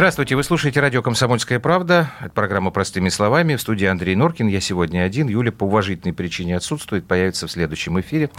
[0.00, 2.10] Здравствуйте, вы слушаете радио «Комсомольская правда».
[2.20, 3.56] Это программа «Простыми словами».
[3.56, 4.48] В студии Андрей Норкин.
[4.48, 5.28] Я сегодня один.
[5.28, 8.30] Юля по уважительной причине отсутствует, появится в следующем эфире.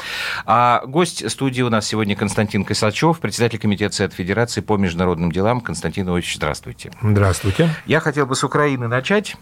[0.47, 5.61] А гость студии у нас сегодня Константин Косачев, председатель комитета Совета Федерации по международным делам.
[5.61, 6.91] Константин Ильич, здравствуйте.
[6.99, 7.69] Здравствуйте.
[7.85, 9.35] Я хотел бы с Украины начать.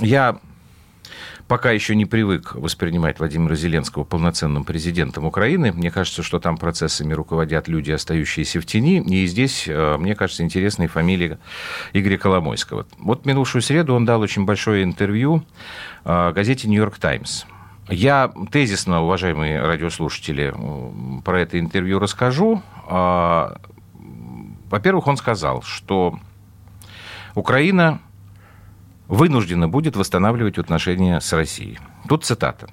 [0.00, 0.38] Я
[1.52, 5.70] пока еще не привык воспринимать Владимира Зеленского полноценным президентом Украины.
[5.70, 9.02] Мне кажется, что там процессами руководят люди, остающиеся в тени.
[9.02, 11.38] И здесь, э, мне кажется, интересная фамилия
[11.92, 12.86] Игоря Коломойского.
[12.96, 15.44] Вот минувшую среду он дал очень большое интервью
[16.06, 17.44] э, газете «Нью-Йорк Таймс».
[17.90, 20.54] Я тезисно, уважаемые радиослушатели,
[21.22, 22.62] про это интервью расскажу.
[24.70, 26.18] Во-первых, он сказал, что
[27.34, 28.00] Украина
[29.12, 31.78] вынуждена будет восстанавливать отношения с Россией.
[32.08, 32.68] Тут цитата.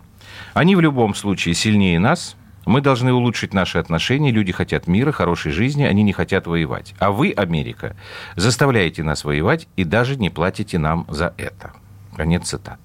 [0.54, 5.52] «Они в любом случае сильнее нас, мы должны улучшить наши отношения, люди хотят мира, хорошей
[5.52, 6.96] жизни, они не хотят воевать.
[6.98, 7.98] А вы, Америка,
[8.38, 11.74] заставляете нас воевать и даже не платите нам за это».
[12.16, 12.80] Конец цитаты.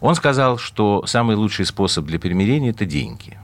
[0.00, 3.38] Он сказал, что самый лучший способ для примирения– это деньги.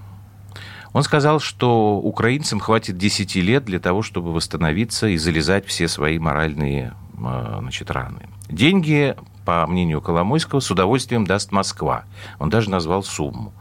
[0.92, 6.18] Он сказал, что украинцам хватит 10 лет для того, чтобы восстановиться и залезать все свои
[6.18, 8.28] моральные значит, раны.
[8.48, 12.04] Деньги, по мнению Коломойского, с удовольствием даст Москва.
[12.38, 13.52] Он даже назвал сумму.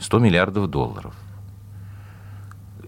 [0.00, 1.14] 100 миллиардов долларов.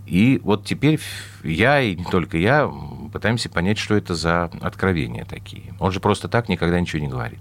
[0.06, 1.00] И вот теперь
[1.42, 2.70] я, и не только я,
[3.12, 5.74] пытаемся понять, что это за откровения такие.
[5.78, 7.40] Он же просто так никогда ничего не говорит.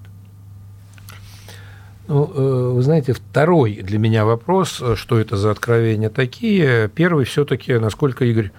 [2.08, 6.89] Ну, э, вы знаете, второй для меня вопрос, что это за откровения такие.
[6.89, 8.52] Первый все-таки, насколько Игорь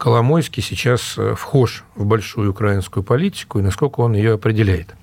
[0.00, 4.94] Коломойский сейчас э, вхож в большую украинскую политику и насколько он ее определяет.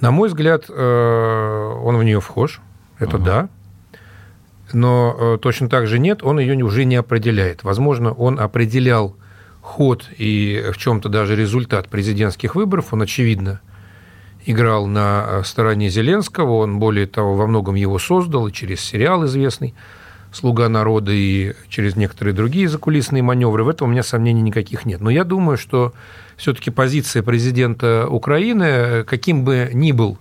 [0.00, 2.60] На мой взгляд, э, он в нее вхож,
[2.98, 3.48] это uh да,
[4.72, 7.62] но э, точно так же нет, он ее уже не определяет.
[7.62, 9.16] Возможно, он определял
[9.60, 13.60] ход и в чем-то даже результат президентских выборов, он, очевидно,
[14.46, 19.76] играл на стороне Зеленского, он, более того, во многом его создал, и через сериал известный–
[20.32, 25.00] «Слуга народа» и через некоторые другие закулисные маневры, в этом у меня сомнений никаких нет.
[25.00, 25.92] Но я думаю, что
[26.36, 30.18] все-таки позиция президента Украины, каким бы ни был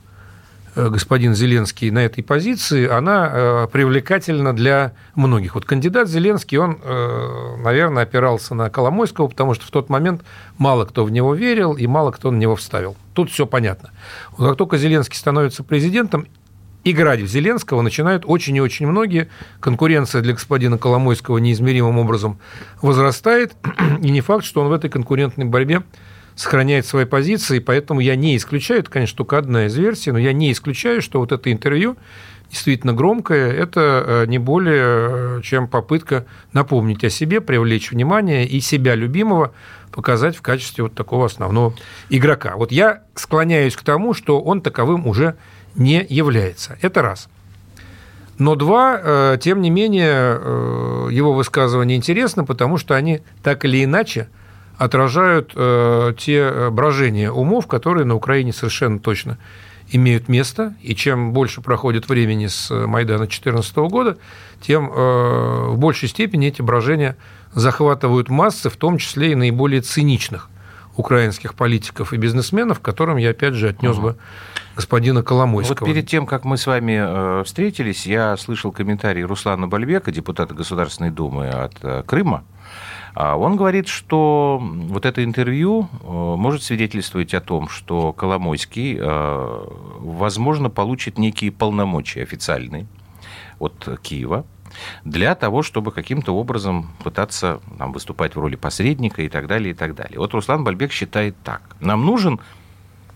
[0.76, 5.56] э, господин Зеленский на этой позиции, она э, привлекательна для многих.
[5.56, 10.24] Вот кандидат Зеленский, он, э, наверное, опирался на Коломойского, потому что в тот момент
[10.58, 12.98] мало кто в него верил и мало кто на него вставил.
[13.14, 13.92] Тут все понятно.
[14.38, 16.26] Как только Зеленский становится президентом,
[16.84, 19.30] играть в Зеленского начинают очень и очень многие.
[19.60, 22.40] Конкуренция для господина Коломойского неизмеримым образом
[22.82, 23.54] возрастает,
[24.02, 25.84] и не факт, что он в этой конкурентной борьбе
[26.36, 30.32] сохраняет свои позиции, поэтому я не исключаю, это, конечно, только одна из версий, но я
[30.32, 31.98] не исключаю, что вот это интервью
[32.50, 38.60] действительно громкое, это э, не более э, чем попытка напомнить о себе, привлечь внимание и
[38.60, 39.54] себя любимого
[39.92, 41.74] показать в качестве вот такого основного
[42.10, 42.56] игрока.
[42.56, 45.36] Вот я склоняюсь к тому, что он таковым уже
[45.80, 46.78] не является.
[46.82, 47.30] Это раз.
[48.38, 53.84] Но два, э, тем не менее, э, его высказывания интересны, потому что они так или
[53.84, 54.30] иначе
[54.78, 59.38] отражают э, те брожения умов, которые на Украине совершенно точно
[59.92, 64.18] имеют место, и чем больше проходит времени с Майдана 2014 года,
[64.62, 67.18] тем в большей степени эти брожения
[67.56, 70.48] захватывают массы, в том числе и наиболее циничных
[70.96, 74.08] украинских политиков и бизнесменов, к которым я, опять же, отнес угу.
[74.08, 74.18] бы
[74.76, 75.86] господина Коломойского.
[75.86, 80.54] Вот перед тем, как мы с вами э, встретились, я слышал комментарий Руслана Бальбека, депутата
[80.54, 82.44] Государственной Думы от э, Крыма.
[83.14, 89.00] А он говорит, что вот это интервью э, может свидетельствовать о том, что Коломойский,
[90.00, 92.88] возможно, получит некие полномочия официальные
[93.60, 94.46] от Киева,
[95.04, 99.74] для того, чтобы каким-то образом пытаться там, выступать в роли посредника и так далее, и
[99.74, 100.20] так далее.
[100.20, 101.62] Вот Руслан Бальбек считает так.
[101.80, 102.40] Нам нужен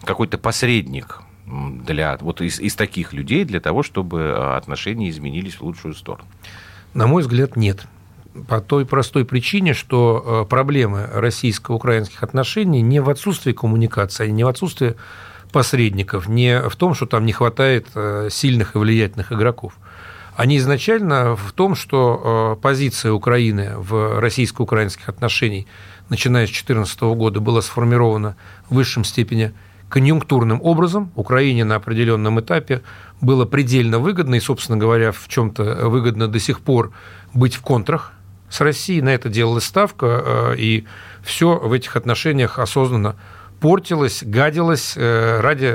[0.04, 5.62] какой-то посредник для, вот из, из таких людей для того, чтобы э, отношения изменились в
[5.62, 6.28] лучшую сторону?
[6.94, 7.86] На мой взгляд, нет.
[8.48, 14.48] По той простой причине, что э, проблемы российско-украинских отношений не в отсутствии коммуникации, не в
[14.48, 14.96] отсутствии
[15.52, 19.78] посредников, не в том, что там не хватает э, сильных и влиятельных игроков
[20.36, 25.66] они изначально в том, что э, позиция Украины в российско-украинских отношениях,
[26.10, 28.36] начиная с 2014 года, была сформирована
[28.70, 29.54] в высшем степени
[29.90, 31.12] конъюнктурным образом.
[31.16, 32.82] Украине на определенном этапе
[33.22, 36.92] было предельно выгодно, и, собственно говоря, в чем-то выгодно до сих пор
[37.34, 38.14] быть в контрах
[38.50, 39.02] с Россией.
[39.02, 40.86] На это делалась ставка, э, и
[41.22, 43.16] все в этих отношениях осознанно
[43.64, 45.74] портилось, гадилось ради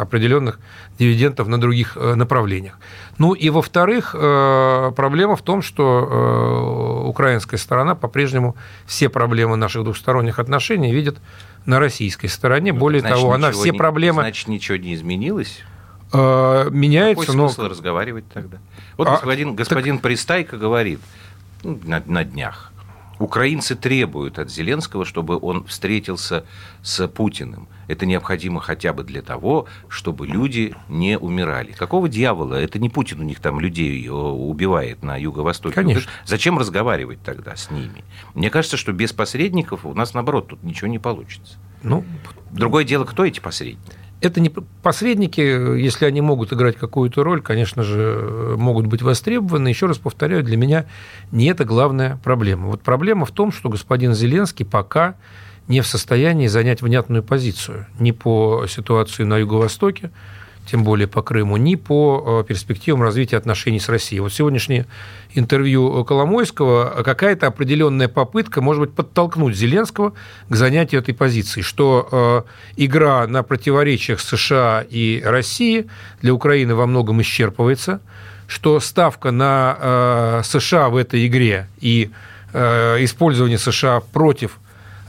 [0.00, 0.58] определенных
[0.98, 2.76] дивидендов на других направлениях.
[3.18, 10.92] Ну и во-вторых, проблема в том, что украинская сторона по-прежнему все проблемы наших двухсторонних отношений
[10.92, 11.18] видит
[11.66, 12.72] на российской стороне.
[12.72, 14.22] Ну, Более значит, того, она все не, проблемы...
[14.22, 15.62] Значит, ничего не изменилось?
[16.12, 17.48] Э, меняется, Какой но...
[17.48, 18.58] смысл разговаривать тогда?
[18.96, 20.02] Вот а, господин, господин так...
[20.02, 20.98] Пристайко говорит
[21.62, 22.72] ну, на, на днях,
[23.18, 26.44] Украинцы требуют от Зеленского, чтобы он встретился
[26.82, 27.68] с Путиным.
[27.86, 31.72] Это необходимо хотя бы для того, чтобы люди не умирали.
[31.72, 32.54] Какого дьявола?
[32.54, 35.74] Это не Путин у них там людей э, убивает на юго-востоке.
[35.74, 36.10] Конечно.
[36.24, 38.04] Зачем разговаривать тогда с ними?
[38.34, 41.58] Мне кажется, что без посредников у нас, наоборот, тут ничего не получится.
[41.82, 42.04] Ну,
[42.50, 43.96] Другое дело, кто эти посредники?
[44.24, 49.68] Это не посредники, если они могут играть какую-то роль, конечно же, могут быть востребованы.
[49.68, 50.86] Еще раз повторяю, для меня
[51.32, 52.68] не это главная проблема.
[52.68, 55.16] Вот проблема в том, что господин Зеленский пока
[55.68, 60.10] не в состоянии занять внятную позицию ни по ситуации на Юго-Востоке,
[60.66, 64.20] тем более по Крыму, ни по э, перспективам развития отношений с Россией.
[64.20, 64.86] Вот сегодняшнее
[65.34, 70.14] интервью Коломойского какая-то определенная попытка, может быть, подтолкнуть Зеленского
[70.48, 72.08] к занятию этой позиции, что
[72.76, 75.86] э, игра на противоречиях США и России
[76.22, 78.00] для Украины во многом исчерпывается,
[78.46, 82.10] что ставка на э, США в этой игре и
[82.52, 84.60] использование США против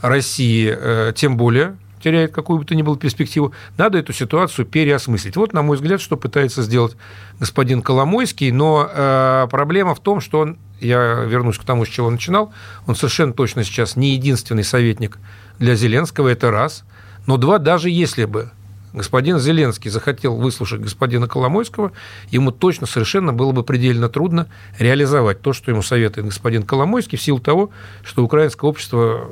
[0.02, 5.36] России тем более теряет какую бы то ни было перспективу, надо эту ситуацию переосмыслить.
[5.36, 6.96] Вот, на мой взгляд, что пытается сделать
[7.38, 12.10] господин Коломойский, но э, проблема в том, что он, я вернусь к тому, с чего
[12.10, 12.52] начинал,
[12.86, 15.18] он совершенно точно сейчас не единственный советник
[15.58, 16.84] для Зеленского, это раз,
[17.26, 18.50] но два, даже если бы
[18.96, 21.92] господин Зеленский захотел выслушать господина Коломойского,
[22.30, 24.48] ему точно совершенно было бы предельно трудно
[24.78, 27.70] реализовать то, что ему советует господин Коломойский, в силу того,
[28.02, 29.28] что украинское общество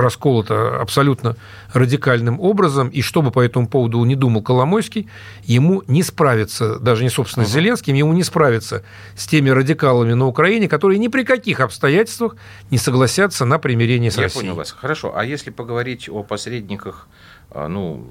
[0.00, 1.36] расколото абсолютно
[1.72, 5.08] радикальным образом, и что бы по этому поводу не думал Коломойский,
[5.44, 8.84] ему не справиться, даже не собственно с Зеленским, ему не справиться
[9.16, 12.36] с теми радикалами на Украине, которые ни при каких обстоятельствах
[12.70, 14.44] не согласятся на примирение с Я Россией.
[14.44, 14.72] Я понял вас.
[14.72, 15.12] Хорошо.
[15.16, 17.08] А если поговорить о посредниках,
[17.50, 18.06] а, ну,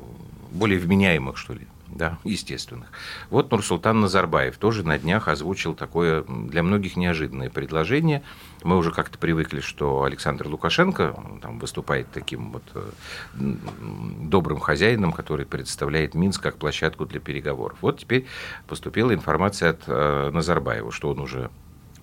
[0.52, 2.90] более вменяемых, что ли, да, естественных.
[3.30, 8.24] Вот Нурсултан Назарбаев тоже на днях озвучил такое для многих неожиданное предложение.
[8.64, 12.92] Мы уже как-то привыкли, что Александр Лукашенко там, выступает таким вот э,
[13.36, 17.78] добрым хозяином, который представляет Минск как площадку для переговоров.
[17.82, 18.26] Вот теперь
[18.68, 21.50] поступила информация от э, Назарбаева, что он уже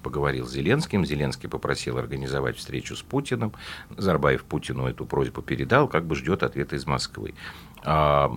[0.02, 1.04] поговорил с Зеленским.
[1.04, 3.52] Зеленский попросил организовать встречу с Путиным.
[3.90, 7.34] Назарбаев Путину эту просьбу передал, как бы ждет ответа из Москвы.
[7.82, 8.30] А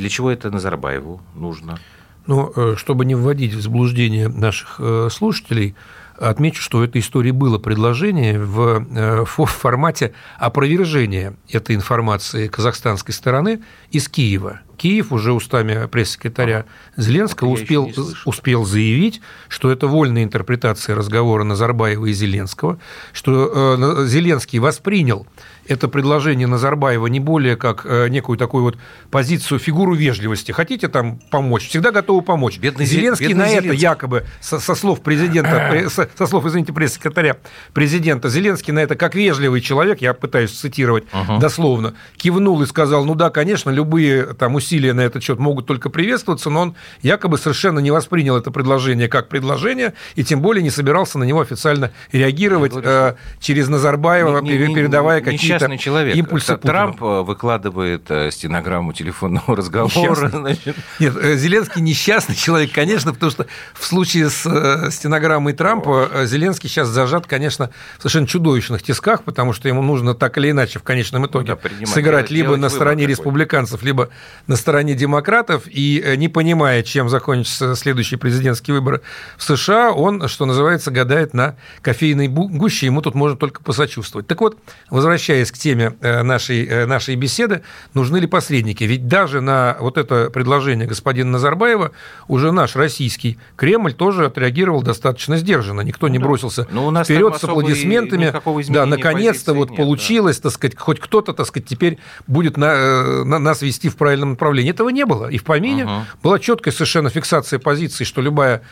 [0.00, 1.78] для чего это Назарбаеву нужно?
[2.26, 5.74] Ну, э, чтобы не вводить в заблуждение наших э, слушателей,
[6.18, 13.62] отмечу, что в этой истории было предложение в, э, формате опровержения этой информации казахстанской стороны
[13.90, 14.60] из Киева.
[14.80, 16.64] Киев уже устами пресс-секретаря
[16.96, 17.92] Зеленского успел,
[18.24, 22.78] успел заявить, что это вольная интерпретация разговора Назарбаева и Зеленского,
[23.12, 25.26] что Зеленский воспринял
[25.70, 28.78] это предложение Назарбаева не более как э, некую такую вот
[29.10, 30.50] позицию, фигуру вежливости.
[30.50, 31.68] Хотите там помочь?
[31.68, 32.58] Всегда готовы помочь.
[32.58, 33.70] Бедный Зеленский бедный на Зеленский.
[33.70, 37.36] это якобы со, со слов президента, со, со слов, извините, пресс-секретаря
[37.72, 41.38] президента, Зеленский на это как вежливый человек, я пытаюсь цитировать угу.
[41.38, 45.90] дословно, кивнул и сказал, ну да, конечно, любые там усилия на этот счет могут только
[45.90, 50.70] приветствоваться, но он якобы совершенно не воспринял это предложение как предложение и тем более не
[50.70, 56.16] собирался на него официально реагировать э, через Назарбаева, не, не, передавая какие-то человек.
[56.16, 57.02] Импульсы Трамп.
[57.02, 60.56] Э, выкладывает э, стенограмму телефонного разговора.
[60.98, 66.88] Нет, э, Зеленский несчастный человек, конечно, потому что в случае с стенограммой Трампа Зеленский сейчас
[66.88, 71.26] зажат, конечно, в совершенно чудовищных тисках, потому что ему нужно так или иначе в конечном
[71.26, 74.10] итоге да, сыграть делать, либо делать на стороне республиканцев, либо
[74.46, 79.02] на стороне демократов, и не понимая, чем закончатся следующие президентские выборы
[79.36, 84.26] в США, он, что называется, гадает на кофейной гуще, ему тут можно только посочувствовать.
[84.26, 84.58] Так вот,
[84.90, 87.62] возвращаясь к теме э, нашей, э, нашей беседы,
[87.94, 88.84] нужны ли посредники?
[88.84, 91.92] Ведь даже на вот это предложение господина Назарбаева
[92.28, 95.80] уже наш российский Кремль тоже отреагировал достаточно сдержанно.
[95.80, 98.32] Никто не ну бросился ну, у нас вперед с аплодисментами.
[98.68, 100.44] Да, наконец-то вот нет, получилось, да.
[100.44, 104.30] так сказать, хоть кто-то, так сказать, теперь будет на, э, на, нас вести в правильном
[104.30, 104.49] направлении.
[104.58, 105.28] Этого не было.
[105.28, 105.92] И в помине угу.
[106.22, 108.62] была четкая совершенно фиксация позиции, что любая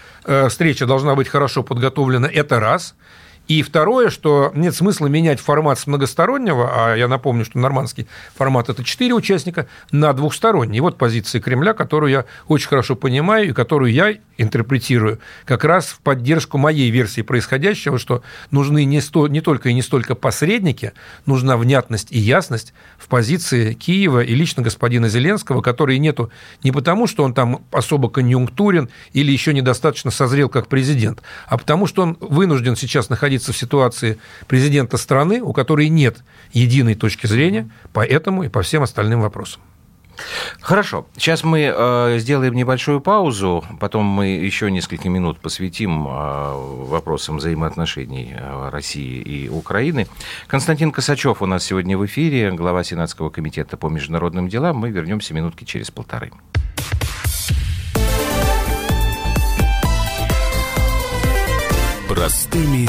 [0.49, 2.29] встреча должна быть хорошо подготовлена.
[2.29, 2.95] Это раз–
[3.49, 8.69] И второе, что нет смысла менять формат с многостороннего, а я напомню, что нормандский формат–
[8.71, 10.81] это четыре участника, на двухсторонний.
[10.81, 16.01] Вот позиция Кремля, которую я очень хорошо понимаю и которую я интерпретирую как раз в
[16.01, 20.93] поддержку моей версии происходящего, что нужны не, сто, не только и не столько посредники,
[21.25, 26.31] нужна внятность и ясность в позиции Киева и лично господина Зеленского, который нету
[26.63, 31.87] не потому, что он там особо конъюнктурен или еще недостаточно созрел как президент, а потому
[31.87, 36.19] что он вынужден сейчас находиться в ситуации президента страны, у которой нет
[36.53, 39.61] единой точки зрения по этому и по всем остальным вопросам.
[40.61, 41.07] Хорошо.
[41.17, 48.35] Сейчас мы э, сделаем небольшую паузу, потом мы еще несколько минут посвятим э, вопросам взаимоотношений
[48.37, 50.09] э, России и Украины.
[50.47, 54.77] Константин Косачев у нас сегодня в эфире, глава Сенатского комитета по международным делам.
[54.79, 56.33] Мы вернемся минутки через полторы.
[62.09, 62.89] Простыми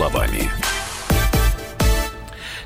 [0.00, 0.50] Словами.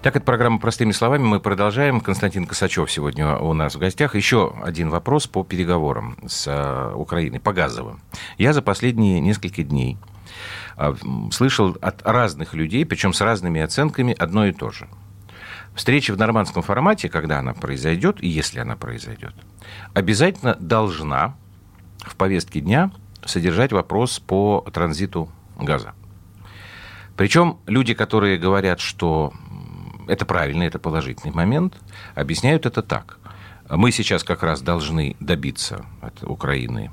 [0.03, 1.25] Так, это программа «Простыми словами».
[1.25, 2.01] Мы продолжаем.
[2.01, 4.15] Константин Косачев сегодня у нас в гостях.
[4.15, 8.01] Еще один вопрос по переговорам с э, Украиной, по газовым.
[8.39, 9.99] Я за последние несколько дней
[10.77, 10.95] э,
[11.33, 14.87] слышал от разных людей, причем с разными оценками, одно и то же.
[15.75, 19.35] Встреча в нормандском формате, когда она произойдет, и если она произойдет,
[19.93, 21.35] обязательно должна
[21.99, 22.93] в повестке дня
[23.25, 25.95] содержать вопрос по транзиту газа.
[27.17, 29.33] Причем люди, которые говорят, что
[30.09, 31.75] это правильный, это положительный момент,
[32.15, 33.19] объясняют это так.
[33.71, 36.91] Мы сейчас как раз должны добиться от Украины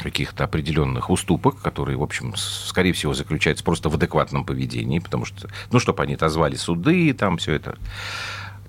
[0.00, 5.48] каких-то определенных уступок, которые, в общем, скорее всего, заключаются просто в адекватном поведении, потому что,
[5.70, 7.78] ну, чтобы они отозвали суды, там все это.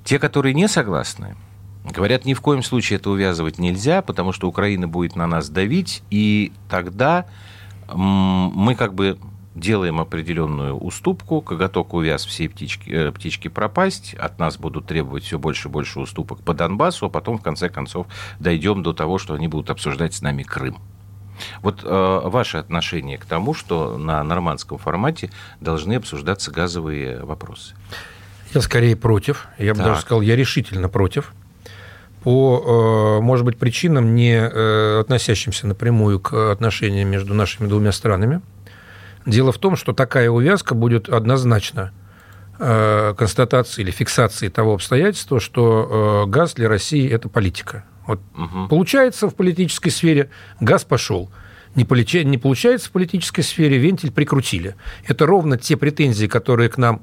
[0.04, 1.36] Те, которые не согласны,
[1.84, 6.04] говорят, ни в коем случае это увязывать нельзя, потому что Украина будет на нас давить,
[6.10, 7.26] и тогда
[7.94, 9.20] мы как бы
[9.56, 15.40] делаем определенную уступку, коготок увяз, все птички, э, птички пропасть, от нас будут требовать все
[15.40, 18.08] больше и больше уступок по Донбассу, а потом, в конце концов,
[18.40, 20.78] дойдем до того, что они будут обсуждать с нами Крым.
[21.62, 25.32] Вот э, ваше отношение к тому, что на нормандском формате
[25.62, 27.76] должны обсуждаться газовые вопросы?
[28.54, 29.48] Я скорее против.
[29.58, 29.88] Я бы так.
[29.88, 31.34] даже сказал, я решительно против.
[32.24, 38.42] По, э, может быть, причинам, не э, относящимся напрямую к отношениям между нашими двумя странами–
[39.26, 41.92] Дело в том, что такая увязка будет однозначно
[42.60, 47.86] э, констатацией или фиксацией того обстоятельства, что э, газ для России– это политика.
[48.06, 48.68] Вот угу.
[48.70, 50.30] Получается в политической сфере,
[50.60, 51.32] газ пошел.
[51.74, 52.24] Не, полича...
[52.24, 54.76] не получается в политической сфере, вентиль прикрутили.
[55.08, 57.02] Это ровно те претензии, которые к нам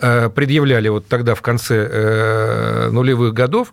[0.00, 3.72] э, предъявляли вот тогда в конце нулевых годов,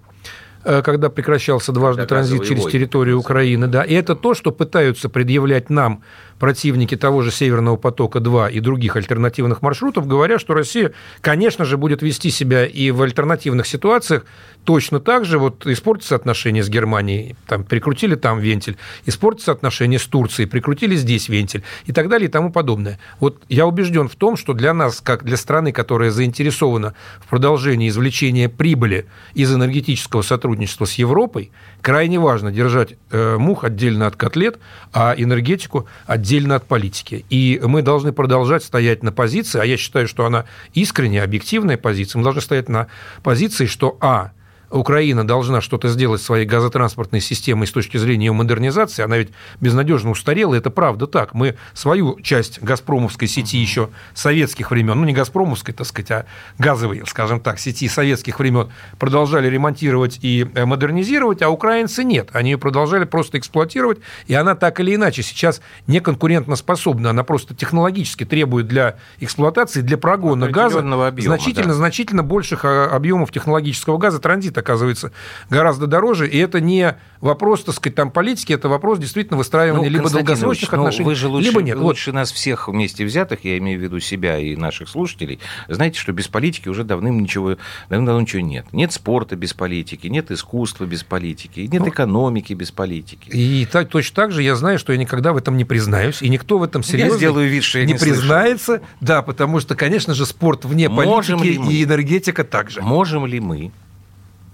[0.63, 3.67] когда прекращался дважды транзит через территорию Украины.
[3.67, 3.83] Да.
[3.83, 6.03] И это то, что пытаются предъявлять нам
[6.39, 12.01] противники того же Северного потока-2 и других альтернативных маршрутов, говоря, что Россия, конечно же, будет
[12.01, 14.25] вести себя и в альтернативных ситуациях
[14.63, 15.37] точно так же.
[15.37, 21.27] Вот испортятся отношения с Германией, там, прикрутили там вентиль, испортятся отношения с Турцией, прикрутили здесь
[21.29, 22.99] вентиль и так далее и тому подобное.
[23.19, 27.89] Вот я убежден в том, что для нас, как для страны, которая заинтересована в продолжении
[27.89, 34.59] извлечения прибыли из энергетического сотрудничества с Европой, крайне важно держать э, мух отдельно от котлет,
[34.93, 37.25] а энергетику отдельно отдельно от политики.
[37.31, 40.45] И мы должны продолжать стоять на позиции, а я считаю, что она
[40.75, 42.87] искренняя, объективная позиция, мы должны стоять на
[43.23, 44.31] позиции, что, а,
[44.71, 50.11] Украина должна что-то сделать своей газотранспортной системой с точки зрения ее модернизации, она ведь безнадежно
[50.11, 51.33] устарела, это правда так.
[51.33, 56.25] Мы свою часть газпромовской сети еще советских времен, ну не газпромовской, так сказать, а
[56.57, 62.29] газовой, скажем так, сети советских времен продолжали ремонтировать и э, модернизировать, а украинцы нет.
[62.33, 67.55] Они ее продолжали просто эксплуатировать, и она так или иначе сейчас не конкурентоспособна, она просто
[67.55, 70.81] технологически требует для эксплуатации, для прогона газа
[71.17, 72.27] значительно-значительно да.
[72.27, 75.11] больших а, объемов технологического газа транзита оказывается
[75.49, 79.97] гораздо дороже, и это не вопрос, так сказать, там политики, это вопрос действительно выстраивания ну,
[79.97, 81.77] либо долгосрочных ну, отношений, вы же лучше, либо нет.
[81.77, 82.15] Лучше вот.
[82.15, 86.27] нас всех вместе взятых, я имею в виду себя и наших слушателей, знаете, что без
[86.27, 87.57] политики уже давным ничего,
[87.89, 88.65] давным-давно ничего нет.
[88.71, 93.29] Нет спорта без политики, нет искусства без политики, нет ну, экономики без политики.
[93.29, 96.29] И так, точно так же я знаю, что я никогда в этом не признаюсь, и
[96.29, 98.77] никто в этом серьезно я сделаю вид, что я не, не признается.
[98.77, 98.83] Слышу.
[99.01, 102.81] Да, потому что, конечно же, спорт вне Можем политики и энергетика также.
[102.81, 103.71] Можем ли мы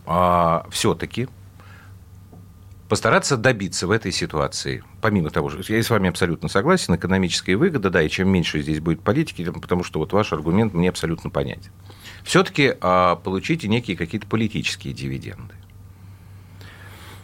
[0.06, 1.28] а, все-таки
[2.90, 7.90] постараться добиться в этой ситуации, помимо того, что я с вами абсолютно согласен, экономическая выгода,
[7.90, 11.72] да, и чем меньше здесь будет политики, потому что вот ваш аргумент мне абсолютно понятен.
[12.24, 15.56] Все-таки а, получите некие какие-то политические дивиденды.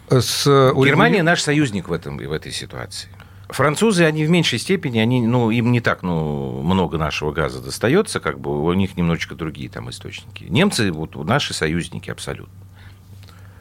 [0.10, 0.46] С...
[0.46, 3.10] Германия наш союзник в, этом, в этой ситуации.
[3.48, 8.20] Французы, они в меньшей степени, они, ну, им не так ну, много нашего газа достается,
[8.20, 10.46] как бы у них немножечко другие там источники.
[10.46, 12.54] Немцы вот наши союзники абсолютно.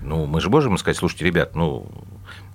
[0.00, 1.90] Ну, мы же можем сказать, слушайте, ребят, ну,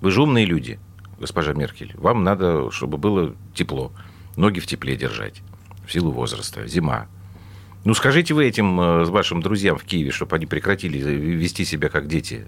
[0.01, 0.79] вы же умные люди,
[1.19, 1.93] госпожа Меркель.
[1.95, 3.91] Вам надо, чтобы было тепло.
[4.35, 5.41] Ноги в тепле держать.
[5.85, 6.67] В силу возраста.
[6.67, 7.07] Зима.
[7.83, 12.07] Ну, скажите вы этим э, вашим друзьям в Киеве, чтобы они прекратили вести себя как
[12.07, 12.47] дети.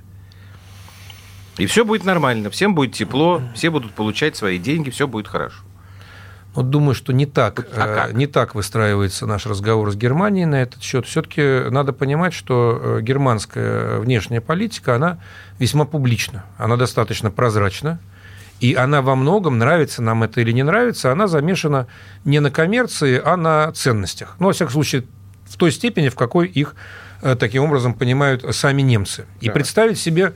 [1.58, 2.50] И все будет нормально.
[2.50, 5.64] Всем будет тепло, все будут получать свои деньги, все будет хорошо.
[6.58, 10.64] Вот думаю, что не так, а э, не так выстраивается наш разговор с Германией на
[10.64, 11.06] этот счет.
[11.06, 15.20] Все-таки надо понимать, что э, германская внешняя политика, она
[15.60, 18.00] весьма публична, она достаточно прозрачна,
[18.60, 21.86] и она во многом, нравится нам это или не нравится, она замешана
[22.26, 24.36] не на коммерции, а на ценностях.
[24.40, 25.04] Ну, во всяком случае,
[25.46, 26.74] в той степени, в какой их
[27.22, 29.28] э, таким образом понимают сами немцы.
[29.42, 29.54] И да.
[29.54, 30.34] представить себе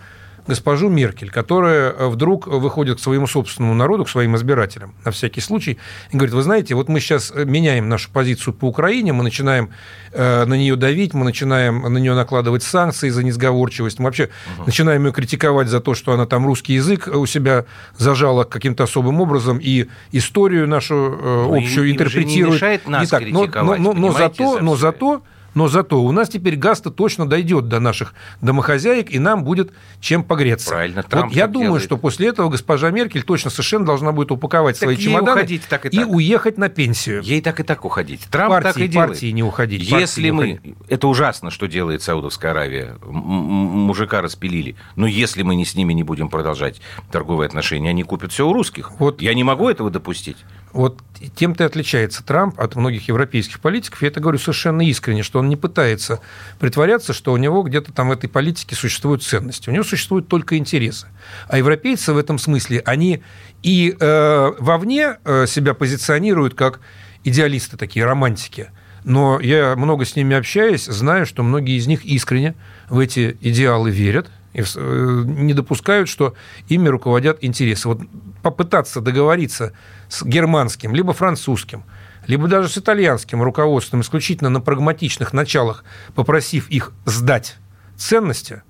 [0.47, 5.41] госпожу Меркель, которая э, вдруг выходит к своему собственному народу, к своим избирателям, на всякий
[5.41, 5.77] случай,
[6.11, 9.69] и говорит, вы знаете, вот мы сейчас э, меняем нашу позицию по Украине, мы начинаем
[10.11, 14.65] э, на нее давить, мы начинаем на нее накладывать санкции за несговорчивость, мы вообще угу.
[14.67, 17.65] начинаем ее критиковать за то, что она там русский язык у себя
[17.97, 22.37] зажала каким-то особым образом и историю нашу ну, общую им, интерпретирует.
[22.37, 25.21] Им не мешает нас так, но, но, но, но зато, но зато
[25.53, 30.23] но зато у нас теперь газ-то точно дойдет до наших домохозяек, и нам будет чем
[30.23, 30.69] погреться.
[30.69, 31.83] Правильно, Трамп вот я думаю, делает.
[31.83, 35.85] что после этого госпожа Меркель точно совершенно должна будет упаковать так свои чемоданы уходить, так
[35.85, 35.99] и, так.
[35.99, 37.21] и уехать на пенсию.
[37.21, 38.21] Ей так и так уходить.
[38.31, 39.09] Трамп партии, так и делает.
[39.11, 39.89] Партии не уходить.
[39.89, 40.53] Если мы...
[40.53, 40.75] Уходить.
[40.87, 42.97] Это ужасно, что делает Саудовская Аравия.
[43.05, 44.75] Мужика распилили.
[44.95, 48.53] Но если мы не с ними не будем продолжать торговые отношения, они купят все у
[48.53, 48.91] русских.
[48.99, 49.21] Вот.
[49.21, 50.37] Я не могу этого допустить.
[50.73, 50.99] Вот
[51.35, 54.01] тем-то и отличается Трамп от многих европейских политиков.
[54.01, 56.19] Я это говорю совершенно искренне, что он не пытается
[56.59, 59.69] притворяться, что у него где-то там в этой политике существуют ценности.
[59.69, 61.07] У него существуют только интересы.
[61.47, 63.21] А европейцы в этом смысле, они
[63.63, 66.79] и э, вовне э, себя позиционируют как
[67.23, 68.69] идеалисты такие, романтики.
[69.03, 72.55] Но я много с ними общаюсь, знаю, что многие из них искренне
[72.89, 76.33] в эти идеалы верят, и э, не допускают, что
[76.67, 77.87] ими руководят интересы.
[77.87, 78.01] Вот
[78.41, 79.73] попытаться договориться
[80.09, 81.83] с германским, либо французским,
[82.27, 85.83] либо даже с итальянским руководством исключительно на прагматичных началах,
[86.15, 87.57] попросив их сдать
[87.95, 88.63] ценности,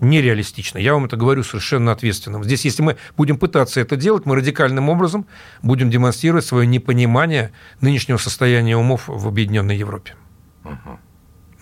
[0.00, 0.78] нереалистично.
[0.78, 2.42] Я вам это говорю совершенно ответственно.
[2.42, 5.26] Здесь, если мы будем пытаться это делать, мы радикальным образом
[5.62, 10.16] будем демонстрировать свое непонимание нынешнего состояния умов в Объединенной Европе.
[10.64, 10.98] Угу.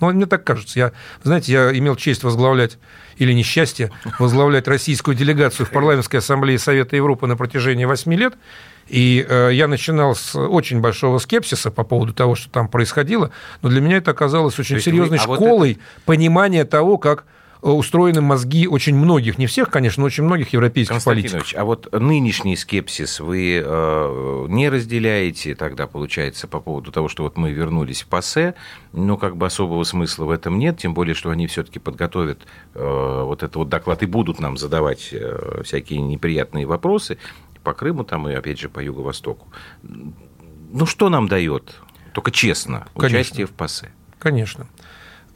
[0.01, 0.79] Ну, мне так кажется.
[0.79, 2.79] Я, знаете, я имел честь возглавлять,
[3.19, 8.35] или несчастье, возглавлять российскую делегацию в парламентской ассамблее Совета Европы на протяжении 8 лет.
[8.89, 13.31] И э, я начинал с очень большого скепсиса по поводу того, что там происходило,
[13.63, 16.05] но для меня это оказалось очень серьезной вы, а школой вот это...
[16.07, 17.25] понимания того, как
[17.63, 21.53] устроены мозги очень многих, не всех, конечно, но очень многих европейских политиков.
[21.55, 27.37] а вот нынешний скепсис вы э, не разделяете тогда, получается, по поводу того, что вот
[27.37, 28.55] мы вернулись в ПАСЕ,
[28.93, 33.23] но как бы особого смысла в этом нет, тем более, что они все-таки подготовят э,
[33.25, 37.19] вот этот вот доклад и будут нам задавать э, всякие неприятные вопросы
[37.63, 39.49] по Крыму там и, опять же, по Юго-Востоку.
[39.83, 41.75] Ну, что нам дает?
[42.15, 43.19] Только честно, Конечно.
[43.19, 43.93] участие в ПАСЕ.
[44.19, 44.67] Конечно.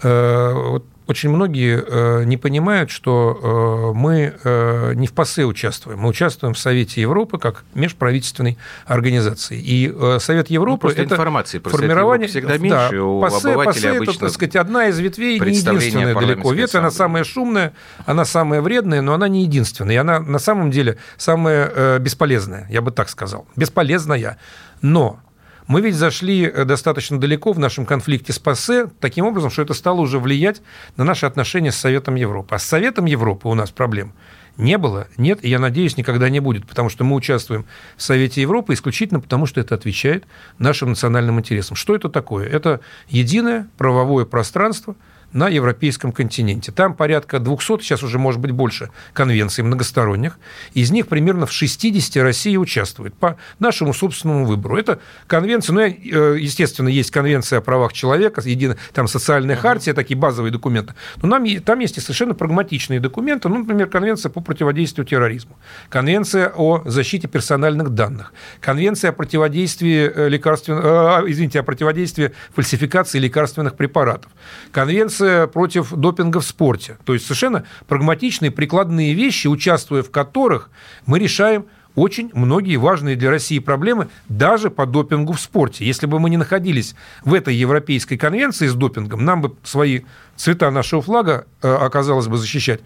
[0.02, 6.08] Вот очень многие э, не понимают, что э, мы э, не в ПАСЕ участвуем, мы
[6.08, 9.60] участвуем в Совете Европы как межправительственной организации.
[9.62, 14.30] И Совет Европы ну, это информации формирование всегда меньше, да, у ПАСЕ, ПАСЕ это, так
[14.30, 16.52] сказать, одна из ветвей, не единственная далеко.
[16.52, 17.74] Ветвь, она самая шумная,
[18.06, 19.94] она самая вредная, но она не единственная.
[19.96, 23.46] И она на самом деле самая бесполезная, я бы так сказал.
[23.56, 24.38] Бесполезная.
[24.80, 25.20] Но
[25.66, 29.74] мы ведь зашли э, достаточно далеко в нашем конфликте с ПАСЕ, таким образом, что это
[29.74, 30.60] стало уже влиять
[30.96, 32.54] на наши отношения с Советом Европы.
[32.54, 34.12] А с Советом Европы у нас проблем
[34.56, 37.64] не было, нет, и я надеюсь, никогда не будет, потому что мы участвуем
[37.96, 40.26] в Совете Европы исключительно потому, что это отвечает
[40.58, 41.76] нашим национальным интересам.
[41.76, 42.46] Что это такое?
[42.46, 44.94] Это единое правовое пространство,
[45.34, 46.72] на европейском континенте.
[46.72, 50.38] Там порядка 200, сейчас уже может быть больше, конвенций многосторонних.
[50.72, 54.78] Из них примерно в 60 Россия участвует по нашему собственному выбору.
[54.78, 60.16] Это конвенция, ну, э, естественно, есть конвенция о правах человека, единая, там социальная хартия, такие
[60.16, 60.94] базовые документы.
[61.20, 66.52] Но нам, там есть и совершенно прагматичные документы, ну, например, конвенция по противодействию терроризму, конвенция
[66.54, 73.74] о защите персональных данных, конвенция о противодействии э, лекарственных, э, извините, о противодействии фальсификации лекарственных
[73.74, 74.30] препаратов,
[74.70, 76.98] конвенция против допинга в спорте.
[77.04, 80.70] То есть совершенно прагматичные, прикладные вещи, участвуя в которых
[81.06, 85.84] мы решаем очень многие важные для России проблемы даже по допингу в спорте.
[85.84, 90.00] Если бы мы не находились в этой Европейской конвенции с допингом, нам бы свои
[90.36, 92.80] цвета нашего флага э, оказалось бы защищать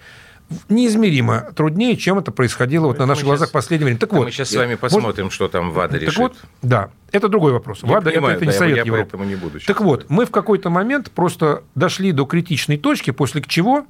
[0.69, 4.01] неизмеримо труднее, чем это происходило вот на наших глазах в последнее время.
[4.01, 6.15] Так вот, мы сейчас с вами посмотрим, может, что там ВАДА решит.
[6.15, 7.81] Так вот, да, это другой вопрос.
[7.83, 9.19] Я ВАДА понимаю, это, это не да, Совет я Европы.
[9.19, 13.87] Не буду так вот, мы в какой-то момент просто дошли до критичной точки, после чего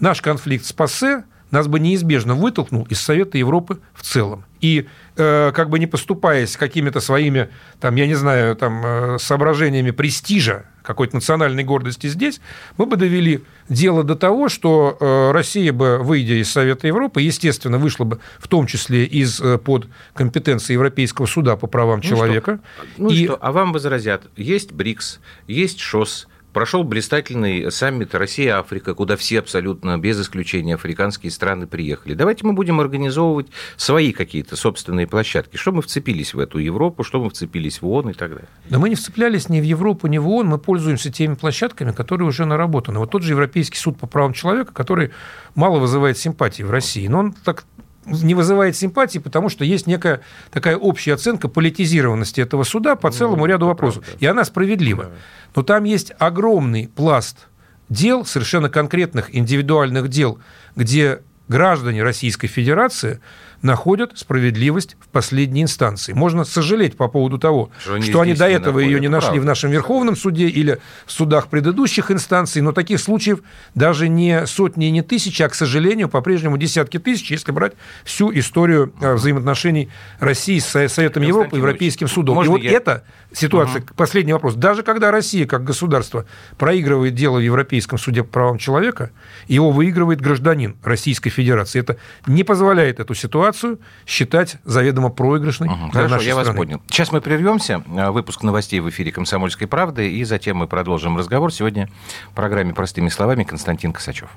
[0.00, 4.44] наш конфликт с ПАСЕ нас бы неизбежно вытолкнул из Совета Европы в целом.
[4.60, 9.90] И э, как бы не поступаясь какими-то своими, там, я не знаю, там, э, соображениями
[9.90, 12.40] престижа, какой-то национальной гордости здесь,
[12.76, 17.78] мы бы довели дело до того, что э, Россия бы, выйдя из Совета Европы, естественно,
[17.78, 22.60] вышла бы в том числе из-под э, компетенции Европейского суда по правам ну человека.
[22.94, 23.02] Что?
[23.02, 23.24] Ну и...
[23.24, 29.96] что, а вам возразят, есть БРИКС, есть ШОС, Прошел блистательный саммит Россия-Африка, куда все абсолютно
[29.96, 32.12] без исключения африканские страны приехали.
[32.12, 35.56] Давайте мы будем организовывать свои какие-то собственные площадки.
[35.56, 38.48] Что мы вцепились в эту Европу, что мы вцепились в ООН и так далее.
[38.68, 42.28] Да мы не вцеплялись ни в Европу, ни в ООН, мы пользуемся теми площадками, которые
[42.28, 42.98] уже наработаны.
[42.98, 45.10] Вот тот же Европейский суд по правам человека, который
[45.54, 47.64] мало вызывает симпатии в России, но он так
[48.04, 53.14] не вызывает симпатии, потому что есть некая такая общая оценка политизированности этого суда по ну,
[53.14, 54.04] целому ряду вопросов.
[54.04, 54.24] Правда.
[54.24, 55.10] И она справедлива.
[55.54, 57.48] Но там есть огромный пласт
[57.88, 60.38] дел, совершенно конкретных индивидуальных дел,
[60.74, 63.20] где граждане Российской Федерации
[63.62, 66.12] находят справедливость в последней инстанции.
[66.12, 69.42] Можно сожалеть по поводу того, что, что они до этого ее не нашли правда.
[69.42, 73.40] в нашем Верховном суде или в судах предыдущих инстанций, но таких случаев
[73.74, 78.36] даже не сотни и не тысячи, а, к сожалению, по-прежнему десятки тысяч, если брать всю
[78.36, 82.42] историю э, взаимоотношений России с Советом Европы и Европейским судом.
[82.42, 82.72] И вот я...
[82.72, 83.94] эта ситуация, угу.
[83.96, 86.26] последний вопрос, даже когда Россия как государство
[86.58, 89.10] проигрывает дело в Европейском суде по правам человека,
[89.46, 91.78] его выигрывает гражданин Российской Федерации.
[91.78, 91.96] Это
[92.26, 96.48] не позволяет эту ситуацию ситуацию считать заведомо проигрышной угу, для Хорошо, нашей я страны.
[96.48, 96.82] вас понял.
[96.88, 97.82] Сейчас мы прервемся.
[97.94, 101.52] Э, выпуск новостей в эфире «Комсомольской правды», и затем мы продолжим разговор.
[101.52, 101.88] Сегодня
[102.30, 104.28] в программе «Простыми словами» Константин Косачев.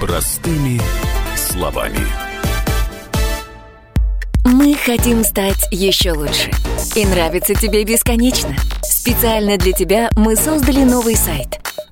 [0.00, 0.80] Простыми
[1.36, 1.98] словами.
[4.44, 6.50] Мы хотим стать еще лучше.
[6.94, 8.54] И нравится тебе бесконечно.
[8.82, 11.60] Специально для тебя мы создали новый сайт–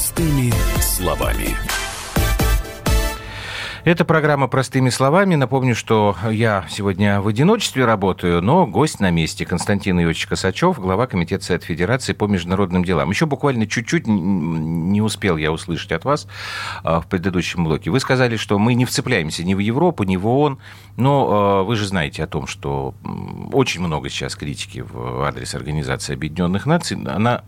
[0.00, 1.69] Простыми словами.
[3.90, 5.34] Это программа «Простыми словами».
[5.34, 9.44] Напомню, что я сегодня в одиночестве работаю, но гость на месте.
[9.44, 13.10] Константин Иович Косачев, глава Комитета Совет Федерации по международным делам.
[13.10, 16.28] Еще буквально чуть-чуть не успел я услышать от вас
[16.84, 17.90] а, в предыдущем блоке.
[17.90, 20.60] Вы сказали, что мы не вцепляемся ни в Европу, ни в ООН,
[20.96, 22.94] но а, вы же знаете о том, что
[23.52, 26.96] очень много сейчас критики в адрес Организации Объединенных Наций.
[26.96, 27.42] Она,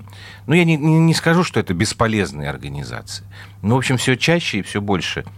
[0.49, 3.29] ну, я не, не скажу, что это бесполезная организация,
[3.63, 5.25] но, в общем, все чаще и все больше–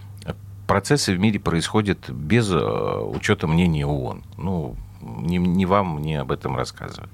[0.67, 4.23] процессы в мире происходят без э, учета мнения ООН.
[4.39, 7.11] Ну, не, не вам мне об этом рассказывать.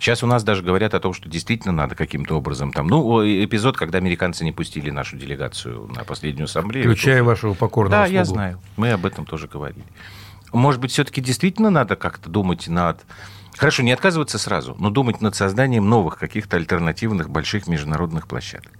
[0.00, 2.86] Сейчас у нас даже говорят о том, что действительно надо каким-то образом там...
[2.86, 6.86] Ну, эпизод, когда американцы не пустили нашу делегацию на последнюю ассамблею.
[6.86, 7.24] Включая тоже...
[7.24, 8.14] вашего покорного Да, слугу.
[8.14, 8.60] я знаю.
[8.78, 9.84] Мы об этом тоже говорили.
[10.54, 13.04] Может быть, все-таки действительно надо как-то думать над...
[13.58, 18.72] Хорошо, не отказываться сразу, но думать над созданием новых каких-то альтернативных больших международных площадок.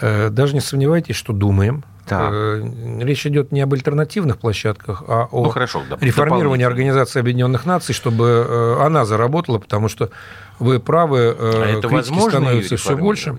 [0.00, 1.82] Э, даже не сомневайтесь, что думаем.
[2.06, 2.30] Так.
[2.32, 2.62] Э,
[3.00, 7.94] речь идет не об альтернативных площадках, а о ну, хорошо, да, реформировании Организации Объединенных Наций,
[7.94, 10.10] чтобы э, она заработала, потому что
[10.58, 13.38] вы правы, а это критики становится все больше.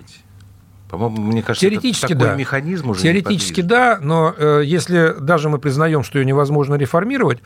[0.88, 2.36] По-моему, мне кажется, Теоретически, это такой да.
[2.36, 7.40] механизм уже Теоретически да, но э, если даже мы признаем, что ее невозможно реформировать,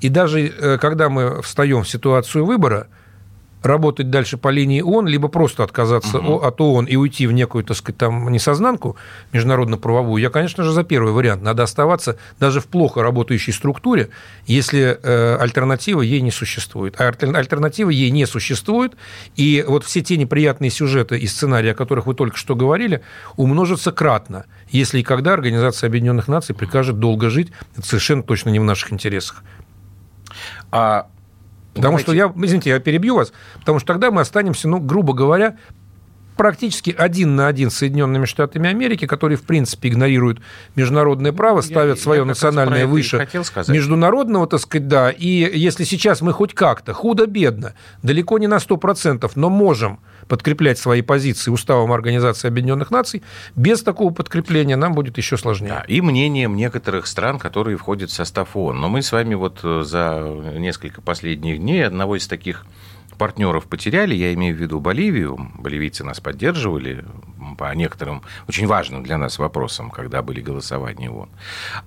[0.00, 2.88] и даже э, когда мы встаем в ситуацию выбора,
[3.62, 6.44] работать дальше по линии ООН, либо просто отказаться Мгм.
[6.44, 8.96] от ООН и уйти в некую, так сказать, там несознанку
[9.32, 11.42] международно-правовую, я, конечно же, за первый вариант.
[11.42, 14.10] Надо оставаться даже в плохо работающей структуре,
[14.46, 17.00] если э, альтернатива ей не существует.
[17.00, 18.94] А альтер- альтернатива ей не существует,
[19.36, 23.02] и вот все те неприятные сюжеты и сценарии, о которых вы только что говорили,
[23.36, 28.60] умножатся кратно, если и когда Организация Объединенных Наций прикажет долго жить, это совершенно точно не
[28.60, 29.42] в наших интересах.
[30.70, 31.08] А
[31.78, 35.12] Потому давайте- что я, извините, я перебью вас, потому что тогда мы останемся, ну, грубо
[35.14, 35.56] говоря,
[36.38, 40.40] практически один на один с Соединенными Штатами Америки, которые, в принципе, игнорируют
[40.76, 43.74] международное право, Я- ставят я свое раз национальное выше хотел сказать.
[43.74, 45.10] международного, так сказать, да.
[45.10, 51.02] И если сейчас мы хоть как-то, худо-бедно, далеко не на 100%, но можем подкреплять свои
[51.02, 53.22] позиции уставом Организации Объединенных Наций,
[53.56, 55.68] без такого подкрепления нам будет еще сложнее.
[55.70, 58.80] Да, и мнением некоторых стран, которые входят в состав ООН.
[58.80, 60.22] Но мы с вами вот э, за
[60.56, 62.64] несколько последних дней одного из таких
[63.18, 65.50] партнеров потеряли, я имею в виду Боливию.
[65.58, 67.04] Боливийцы нас поддерживали
[67.56, 71.28] по некоторым очень важным для нас вопросам, когда были голосования ООН.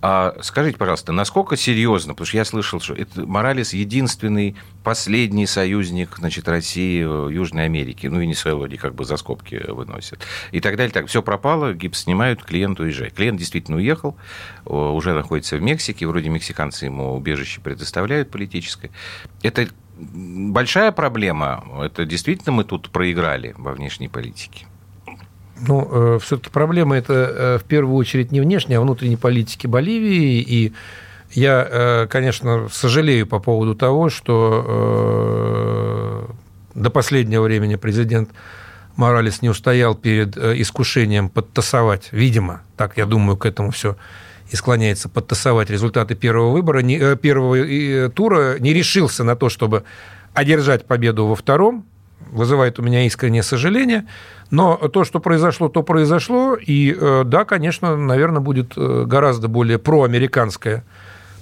[0.01, 6.17] А скажите, пожалуйста, насколько серьезно, потому что я слышал, что это Моралес единственный, последний союзник
[6.17, 10.19] значит, России в Южной Америке, ну, Венесуэлу вроде как бы за скобки выносят,
[10.51, 10.91] и так далее.
[10.91, 13.13] Так, все пропало, гипс снимают, клиент уезжает.
[13.13, 14.17] Клиент действительно уехал,
[14.65, 18.91] о, уже находится в Мексике, вроде мексиканцы ему убежище предоставляют политическое.
[19.41, 19.67] Это
[20.01, 24.65] большая проблема, это действительно мы тут проиграли во внешней политике.
[25.67, 30.41] Ну, все-таки проблема это э, в первую очередь не внешняя, а внутренней политики Боливии.
[30.41, 30.73] И
[31.33, 34.65] я, э, конечно, сожалею по поводу того, что
[36.75, 38.29] э, до последнего времени президент
[38.97, 43.95] Моралес не устоял перед э, искушением подтасовать, видимо, так я думаю, к этому все
[44.51, 49.47] и склоняется подтасовать результаты первого выбора, не, э, первого э, тура, не решился на то,
[49.49, 49.83] чтобы
[50.33, 51.85] одержать победу во втором,
[52.31, 54.07] вызывает у меня искреннее сожаление.
[54.49, 56.55] Но то, что произошло, то произошло.
[56.55, 60.83] И э, да, конечно, наверное, будет гораздо более проамериканское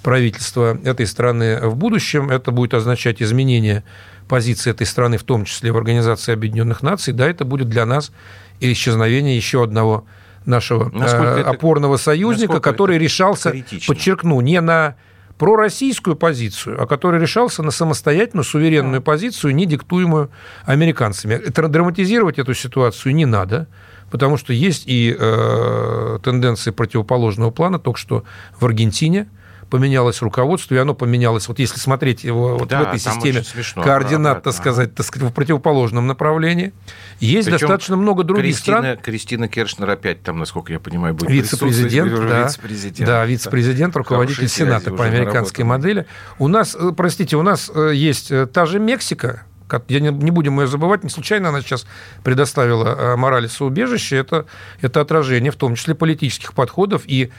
[0.02, 2.30] правительство этой страны в будущем.
[2.30, 3.82] Это будет означать изменение
[4.28, 7.12] позиции этой страны, в том числе в Организации Объединенных Наций.
[7.12, 8.12] Да, это будет для нас
[8.60, 10.04] исчезновение еще одного
[10.44, 13.94] нашего э, это- опорного союзника, который решался, критично?
[13.94, 14.96] подчеркну, не на
[15.38, 20.30] пророссийскую позицию, а который решался на самостоятельную, суверенную позицию, не диктуемую
[20.66, 21.32] американцами.
[21.32, 23.66] Это, драматизировать эту ситуацию не надо,
[24.10, 27.78] потому что есть и э, тенденции противоположного плана.
[27.78, 28.24] Только что
[28.58, 29.28] в Аргентине
[29.70, 33.82] поменялось руководство, и оно поменялось, вот если смотреть его вот Да, в этой системе смешно,
[33.82, 34.52] координат, обратно.
[34.52, 36.72] так сказать, так сказать, в противоположном направлении.
[37.20, 38.98] Есть Причем достаточно много других Кристина, стран.
[38.98, 43.08] Кристина Кершнер опять там, насколько я понимаю, будет Вице-президент, да, Вице-президент.
[43.08, 46.06] да, вице-президент, руководитель Хорошие Сената по американской модели.
[46.38, 49.44] У нас, э, простите, у нас э, есть э, та же Мексика,
[49.88, 51.86] я не, не будем ее забывать, не случайно она сейчас
[52.24, 54.46] предоставила Моралесу убежище, это,
[54.80, 57.30] это отражение в том числе политических подходов и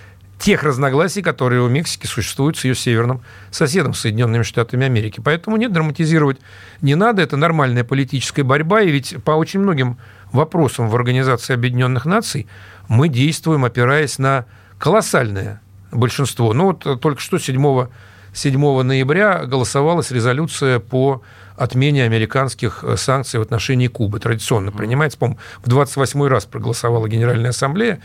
[0.42, 5.22] тех разногласий, которые у Мексики существуют с ее северным соседом, Соединенными Штатами Америки.
[5.24, 6.40] Поэтому нет, драматизировать
[6.82, 9.98] не надо, это нормальная политическая борьба, и ведь по очень многим
[10.32, 12.48] вопросам в Организации Объединенных Наций
[12.88, 14.46] мы действуем, опираясь на
[14.80, 16.54] колоссальное большинство.
[16.54, 17.88] Ну вот э, только что 7,
[18.34, 21.22] 7 ноября голосовалась резолюция по
[21.56, 24.20] отмене американских э, санкций в отношении Кубы.
[24.20, 28.02] Традиционно принимается, по-моему, в 28 раз проголосовала Генеральная Ассамблея.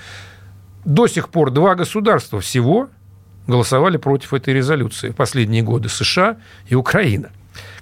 [0.87, 2.88] До сих пор два государства всего
[3.49, 6.37] голосовали против этой резолюции в последние годы США
[6.68, 7.31] и Украина,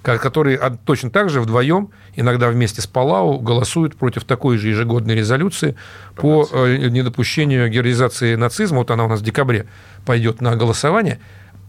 [0.01, 5.14] ко- которые точно так же вдвоем, иногда вместе с Палау, голосуют против такой же ежегодной
[5.14, 5.77] резолюции
[6.17, 8.79] по э, недопущению героизации нацизма.
[8.79, 9.67] Вот она у нас в декабре
[10.07, 11.21] пойдет на голосование.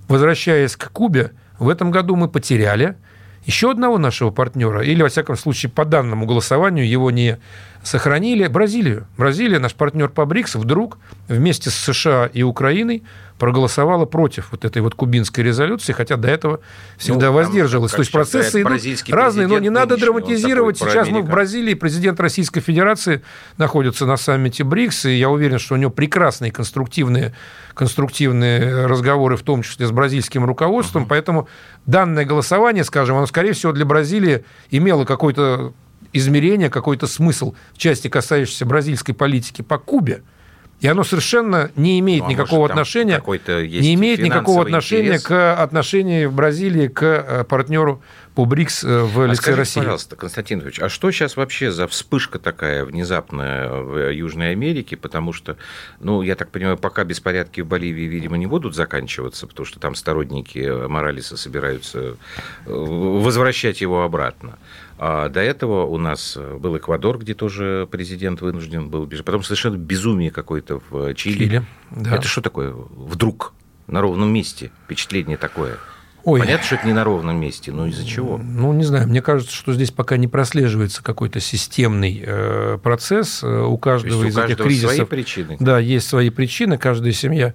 [0.07, 2.95] Возвращаясь к Кубе, в этом году мы потеряли
[3.45, 7.37] еще одного нашего партнера, или, во всяком случае, по данному голосованию его не
[7.83, 9.07] сохранили, Бразилию.
[9.17, 13.03] Бразилия, наш партнер по БРИКС, вдруг вместе с США и Украиной
[13.37, 16.61] проголосовала против вот этой вот кубинской резолюции, хотя до этого
[16.97, 17.91] всегда там, воздерживалась.
[17.91, 20.77] как То есть процессы идут разные, но не надо драматизировать.
[20.77, 21.25] Сейчас мы в.
[21.35, 23.21] Бразилии, президент Российской Федерации
[23.57, 27.33] находится на саммите БРИКС, и я уверен, что у него прекрасные конструктивные,
[27.73, 31.49] конструктивные разговоры, в том числе с бразильским руководством, поэтому
[31.85, 35.73] данное голосование, скажем, оно, скорее всего, для Бразилии имело какой-то
[36.13, 40.23] измерение, какой-то смысл в части, касающейся бразильской политики по Кубе.
[40.81, 43.21] И оно совершенно не имеет Ну, а никакого может, отношения,
[43.57, 45.23] не имеет никакого отношения интерес?
[45.23, 48.01] к отношению Бразилии к э, партнеру
[48.35, 49.79] по БРИКС э, в А лице скажите, России.
[49.79, 54.97] пожалуйста, Константин Ильич, а что сейчас вообще за вспышка такая внезапная в Южной Америке?
[54.97, 55.55] Потому что,
[56.01, 59.95] ну, я так понимаю, пока беспорядки в Боливии, видимо, не будут заканчиваться, потому что там
[59.95, 62.15] сторонники Моралеса собираются э,
[62.67, 64.57] возвращать его обратно.
[64.97, 69.25] А до этого у нас был Эквадор, где тоже президент вынужден был бежать.
[69.25, 71.37] Потом совершенно безумие какое-то в Чили.
[71.37, 72.15] Чили, да.
[72.15, 72.71] Это что такое?
[72.71, 73.53] Вдруг
[73.87, 75.77] на ровном месте впечатление такое.
[76.23, 76.39] Ой.
[76.39, 78.39] Понятно, что это не на ровном месте, но из-за чего?
[78.39, 83.43] Ну, не знаю, мне кажется, что здесь пока не прослеживается какой-то системный э, процесс.
[83.43, 84.95] Э, У каждого из у этих каждого кризисов...
[84.95, 85.57] свои причины.
[85.59, 87.53] Да, есть свои причины, каждая семья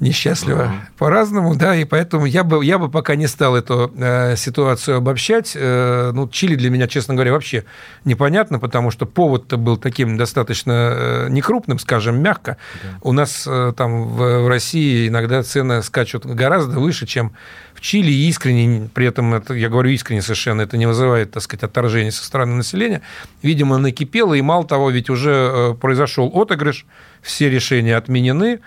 [0.00, 4.98] несчастлива по-разному, да, и поэтому я бы, я бы пока не стал эту э, ситуацию
[4.98, 5.52] обобщать.
[5.54, 7.64] Э, ну, Чили для меня, честно говоря, вообще
[8.04, 12.56] непонятно, потому что повод-то был таким достаточно э, некрупным, скажем, мягко.
[13.02, 17.32] У нас э, там в, в России иногда цены скачут гораздо выше, чем
[17.74, 21.42] в Чили, и искренне, при этом, это, я говорю искренне совершенно, это не вызывает, так
[21.42, 23.02] сказать, отторжения со стороны населения.
[23.42, 26.86] Видимо, накипело, и мало того, ведь уже э, произошел отыгрыш,
[27.22, 28.60] все решения отменены,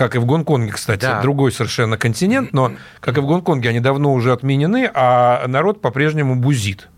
[0.00, 1.20] как и в Гонконге, кстати, Да.
[1.20, 6.36] другой совершенно континент, но как и в Гонконге, они давно уже отменены, а народ по-прежнему
[6.36, 6.88] бузит.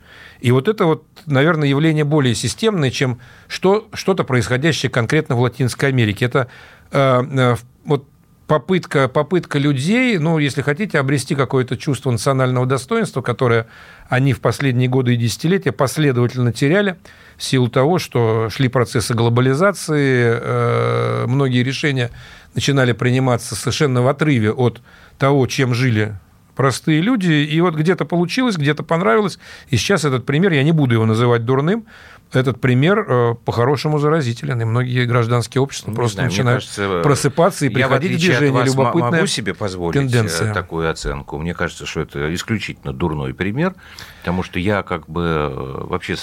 [0.41, 5.89] И вот это вот, наверное, явление более системное, чем что, что-то происходящее конкретно в Латинской
[5.89, 6.27] Америке.
[6.27, 6.47] Это
[6.93, 8.07] э, э, вот
[8.47, 13.67] попытка, попытка людей, ну, если хотите, обрести какое-то чувство национального достоинства, которое
[14.09, 16.97] они в последние годы и десятилетия последовательно теряли
[17.39, 22.11] в силу того, что шли процессы глобализации, э, многие решения
[22.55, 24.81] начинали приниматься совершенно в отрыве от
[25.19, 26.15] того, чем жили
[26.55, 29.39] простые люди, и вот где-то получилось, где-то понравилось,
[29.69, 31.87] и сейчас этот пример, я не буду его называть дурным,
[32.33, 37.67] этот пример э, по-хорошему заразителен, и многие гражданские общества Не просто знаю, начинают кажется, просыпаться
[37.67, 38.61] и приходить в отличие от движение.
[38.61, 40.55] вас, Любопытная могу себе позволить э, тенденция.
[40.55, 41.39] такую оценку.
[41.39, 43.75] Мне кажется, что это исключительно дурной пример,
[44.21, 46.17] потому что я как бы э, вообще,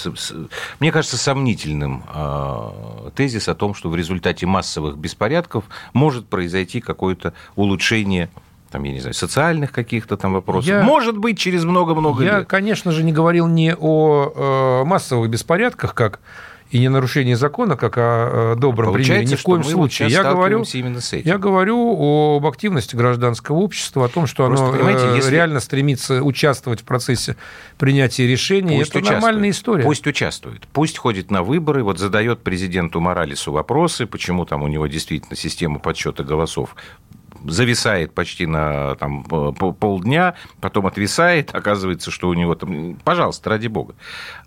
[0.80, 7.34] мне кажется, сомнительным э, тезис о том, что в результате массовых беспорядков может произойти какое-то
[7.54, 8.30] улучшение
[8.70, 10.68] там, я не знаю, социальных каких-то там вопросов.
[10.68, 12.48] Я- Может быть, через много-много Я, лет.
[12.48, 16.20] конечно же, не говорил не о э, массовых беспорядках, как
[16.70, 20.08] и не нарушении закона, как о э, добром примере, Получается, ни в коем случае.
[20.08, 21.26] я говорю, именно с этим.
[21.26, 26.22] я говорю об активности гражданского общества, о том, что Просто, оно э, если- реально стремится
[26.22, 27.34] участвовать в процессе
[27.76, 28.78] принятия решений.
[28.78, 29.20] Пусть Это участвует.
[29.22, 29.82] нормальная история.
[29.82, 30.62] Пусть участвует.
[30.72, 35.80] Пусть ходит на выборы, вот задает президенту Моралесу вопросы, почему там у него действительно система
[35.80, 36.76] подсчета голосов
[37.46, 42.96] зависает почти на там, по- полдня, потом отвисает, оказывается, что у него там...
[43.04, 43.94] Пожалуйста, ради бога.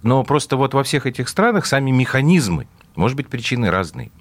[0.01, 4.11] Но просто вот во всех этих странах сами механизмы, может быть, причины разные,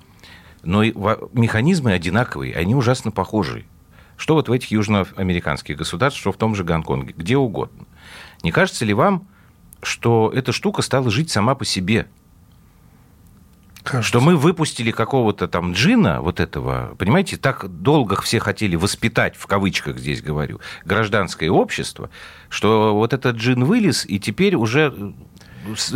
[0.62, 0.92] но и
[1.32, 3.64] механизмы одинаковые, они ужасно похожие.
[4.16, 7.86] Что вот в этих южноамериканских государствах, что в том же Гонконге, где угодно.
[8.42, 9.26] Не кажется ли вам,
[9.82, 12.06] что эта штука стала жить сама по себе?
[13.84, 14.08] Кажется.
[14.08, 19.46] Что мы выпустили какого-то там джина, вот этого, понимаете, так долго все хотели воспитать, в
[19.46, 22.08] кавычках здесь говорю, гражданское общество,
[22.48, 25.12] что вот этот джин вылез, и теперь уже э,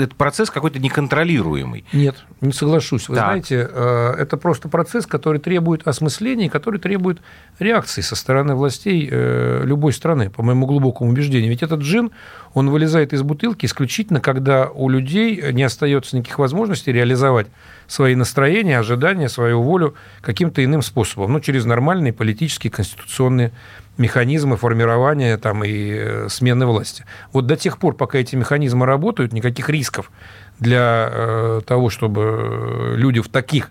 [0.03, 1.85] этот процесс какой-то неконтролируемый.
[1.93, 3.09] Нет, не соглашусь.
[3.09, 3.25] Вы Так.
[3.27, 7.21] знаете, э, это просто процесс, который требует осмысления, который требует
[7.59, 11.51] реакции со стороны властей э, любой страны, по моему глубокому убеждению.
[11.51, 12.11] Ведь этот джин,
[12.57, 17.49] он вылезает из бутылки исключительно, когда у людей не остается никаких возможностей реализовать
[17.87, 23.53] свои настроения, ожидания, свою волю каким-то иным способом, ну, через нормальные политические, конституционные
[23.99, 27.05] механизмы формирования там, и э, смены власти.
[27.35, 30.11] Вот до тех пор, пока эти механизмы работают, никаких рисков
[30.59, 33.69] для э, того, чтобы э, люди в таких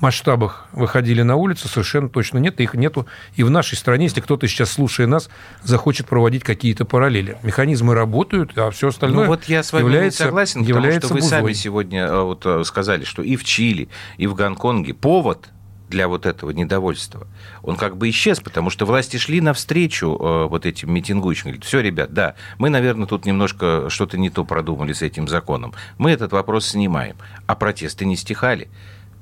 [0.00, 2.60] масштабах выходили на улицу, совершенно точно нет.
[2.60, 5.28] Их нету и в нашей стране, если кто-то сейчас, слушая нас,
[5.62, 7.38] захочет проводить какие-то параллели.
[7.42, 11.08] Механизмы работают, а все остальное Ну вот я с вами является, не согласен, потому является
[11.08, 11.30] что вы бузой.
[11.30, 15.48] сами сегодня э, вот э, сказали, что и в Чили, и в Гонконге повод
[15.88, 17.26] для вот этого недовольства,
[17.62, 21.44] он как бы исчез, потому что власти шли навстречу э, вот этим митингующим.
[21.44, 25.74] Говорит, все, ребят, да, мы, наверное, тут немножко что-то не то продумали с этим законом.
[25.98, 27.16] Мы этот вопрос снимаем.
[27.46, 28.68] А протесты не стихали.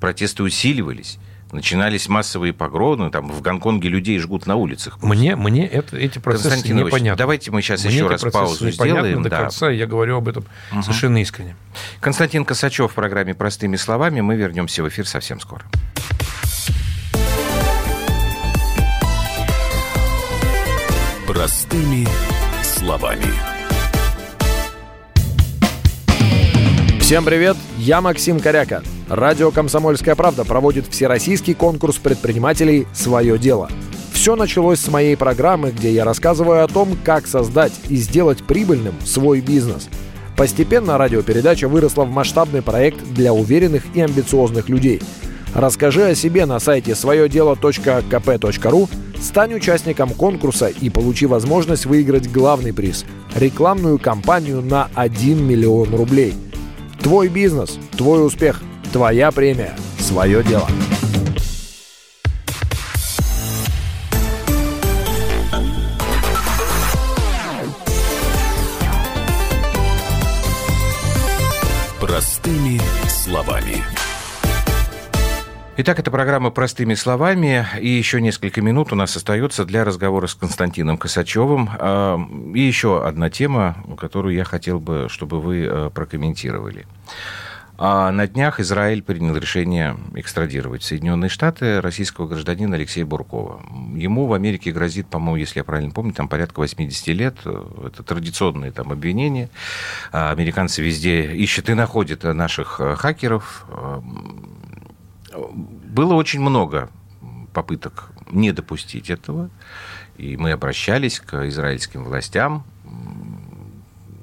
[0.01, 1.19] Протесты усиливались.
[1.53, 5.01] Начинались массовые погромы, там в Гонконге людей жгут на улицах.
[5.01, 7.17] Мне, мне это, эти процессы непонятны.
[7.17, 9.23] давайте мы сейчас Мне еще раз паузу сделаем.
[9.23, 9.43] до да.
[9.43, 10.45] конца, я говорю об этом
[10.83, 11.55] совершенно искренне.
[12.01, 14.21] Константин Косачев в программе «Простыми словами».
[14.21, 15.65] Мы вернемся в эфир совсем скоро.
[21.29, 22.09] Простыми
[22.63, 23.33] словами.
[27.01, 28.83] Всем привет, я Максим Коряка.
[29.09, 33.69] Радио «Комсомольская правда» проводит всероссийский конкурс предпринимателей «Свое дело».
[34.13, 38.95] Все началось с моей программы, где я рассказываю о том, как создать и сделать прибыльным
[39.05, 39.89] свой бизнес.
[40.39, 45.03] Постепенно радиопередача выросла в масштабный проект для уверенных и амбициозных людей.
[45.55, 48.89] Расскажи о себе на сайте своедело.кп.ру,
[49.21, 53.05] стань участником конкурса и получи возможность выиграть главный приз–
[53.37, 56.33] рекламную кампанию на 1 миллион рублей.
[57.01, 58.63] Твой бизнес, твой успех,
[58.95, 60.69] твоя премия, свое дело.
[72.01, 73.83] Простыми словами.
[75.77, 77.67] Итак, это программа «Простыми словами».
[77.81, 81.69] И еще несколько минут у нас остается для разговора с Константином Косачевым.
[81.81, 82.17] А,
[82.55, 86.87] и еще одна тема, которую я хотел бы, чтобы вы э, прокомментировали.
[87.77, 93.63] А на днях Израиль принял решение экстрадировать Соединенные Штаты российского гражданина Алексея Буркова.
[93.97, 97.37] Ему в Америке грозит, по-моему, если я правильно помню, там порядка 80 лет.
[97.45, 99.51] Это традиционные там обвинения.
[100.13, 103.67] А американцы везде ищут и находят наших э, хакеров.
[105.33, 106.91] Было очень много
[107.53, 109.51] попыток не допустить этого.
[110.17, 112.65] И мы обращались к израильским властям.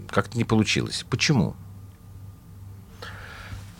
[0.10, 1.06] Как-то не получилось.
[1.10, 1.56] Почему?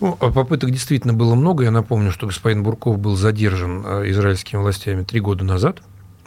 [0.02, 1.64] Ну, а попыток действительно было много.
[1.64, 5.82] Я напомню, что господин Бурков был задержан э, израильскими властями три года назад.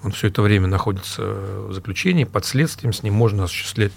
[0.05, 2.93] Он все это время находится в заключении, под следствием.
[2.93, 3.93] С ним можно осуществлять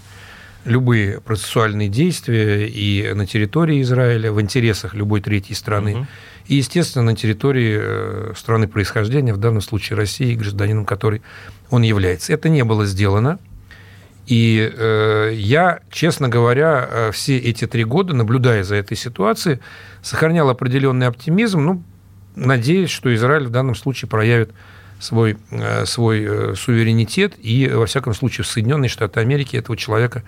[0.64, 6.06] любые процессуальные действия и на территории Израиля, в интересах любой третьей страны, угу.
[6.48, 11.22] и, естественно, на территории э, страны происхождения, в данном случае России, гражданином которой
[11.70, 12.32] он является.
[12.32, 13.38] Это не было сделано.
[14.28, 19.60] И э, я, честно говоря, э, все эти три года, наблюдая за этой ситуацией,
[20.02, 21.60] сохранял определенный оптимизм.
[21.60, 21.82] Ну,
[22.36, 24.50] надеюсь, что Израиль в данном случае проявит
[25.00, 30.22] свой, э, свой э, суверенитет, и, во всяком случае, в Соединенные Штаты Америки этого человека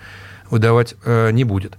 [0.49, 1.77] выдавать э, не будет.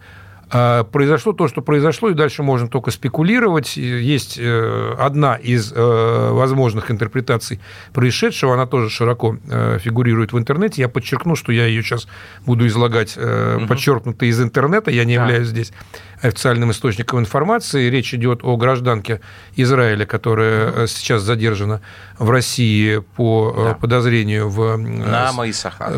[0.55, 3.79] А, произошло то, что произошло, и дальше можно только спекулировать.
[3.79, 7.59] Есть э, одна из э, возможных интерпретаций
[7.95, 10.83] происшедшего, она тоже широко э, фигурирует в интернете.
[10.83, 12.07] Я подчеркну, что я ее сейчас
[12.45, 13.67] буду излагать угу.
[13.67, 15.23] подчеркнуто из интернета, я не да.
[15.23, 15.73] являюсь здесь
[16.21, 17.89] официальным источником информации.
[17.89, 19.21] Речь идет о гражданке
[19.57, 21.81] Израиля, которая сейчас задержана
[22.19, 23.75] в России по да.
[23.75, 24.77] подозрению в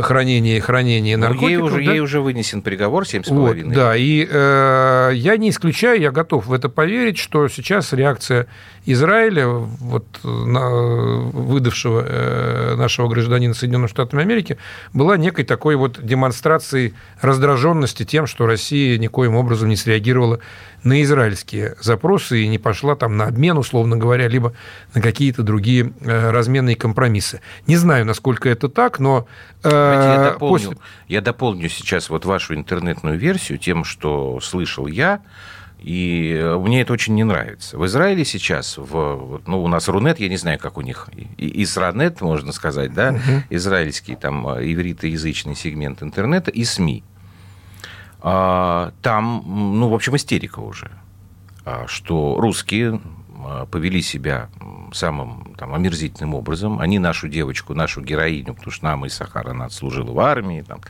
[0.03, 1.51] хранении, хранении наркотиков.
[1.51, 1.93] Ей уже, да?
[1.93, 4.27] ей уже вынесен приговор 7,5 вот, Да, и
[5.15, 8.47] я не исключаю, я готов в это поверить, что сейчас реакция
[8.87, 14.59] Израиля, вот, на, выдавшего э, нашего гражданина Соединенных Штатов Америки,
[14.93, 20.41] была некой такой вот демонстрацией раздраженности тем, что Россия никоим образом не среагировала
[20.85, 24.53] на израильские запросы и не пошла там на обмен, условно говоря, либо
[24.95, 27.41] на какие-то другие э, разменные компромиссы.
[27.67, 29.27] Не знаю, насколько это так, но...
[29.63, 30.77] Э, я, дополню, после...
[31.09, 35.21] я дополню сейчас вот вашу интернетную версию тем, что слышал я,
[35.79, 37.77] и мне это очень не нравится.
[37.77, 42.23] В Израиле сейчас, в, ну, у нас Рунет, я не знаю, как у них, Исранет,
[42.23, 43.43] можно сказать, да, угу.
[43.51, 47.05] израильский там ивритоязычный сегмент интернета и СМИ.
[48.27, 50.91] А, там, ну, в общем, истерика уже,
[51.67, 52.99] а, что русские
[53.45, 54.49] а, повели себя
[54.95, 56.81] самым там, омерзительным образом.
[56.81, 60.81] Они нашу девочку, нашу героиню, потому что нам и Сахара, она отслужила в армии, там,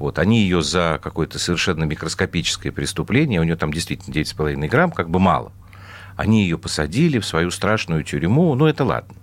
[0.00, 5.08] вот, они ее за какое-то совершенно микроскопическое преступление, у нее там действительно 9,5 грамм, как
[5.08, 5.52] бы мало,
[6.16, 9.14] они ее посадили в свою страшную тюрьму, ну, это ладно.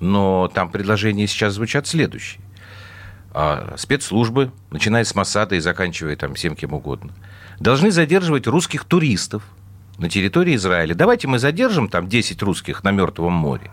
[0.00, 2.40] Но там предложения сейчас звучат следующие
[3.76, 7.12] спецслужбы, начиная с Масада и заканчивая там всем кем угодно,
[7.60, 9.42] должны задерживать русских туристов
[9.98, 10.94] на территории Израиля.
[10.94, 13.70] Давайте мы задержим там 10 русских на Мертвом море.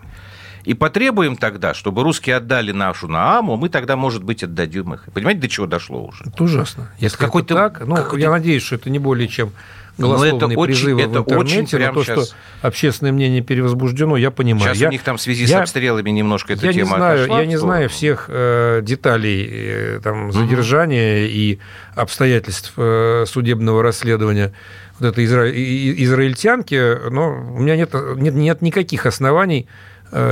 [0.65, 5.03] И потребуем тогда, чтобы русские отдали нашу Нааму, мы тогда, может быть, отдадим их.
[5.13, 6.23] Понимаете, до чего дошло уже?
[6.25, 6.89] Это ужасно.
[6.99, 9.51] Если это какой-то так, ну, какой я надеюсь, что это не более чем
[9.97, 12.27] голословные это призывы очень, в интернете, очень прямо то, сейчас...
[12.27, 14.69] что общественное мнение перевозбуждено, я понимаю.
[14.69, 16.95] Сейчас я, у них там в связи я, с обстрелами немножко эта я тема не
[16.95, 21.31] знаю, отошла, Я не знаю всех э, деталей э, там, задержания угу.
[21.33, 21.59] и
[21.95, 24.53] обстоятельств э, судебного расследования
[24.99, 25.49] вот этой изра...
[25.49, 29.67] израильтянки, но у меня нет, нет, нет никаких оснований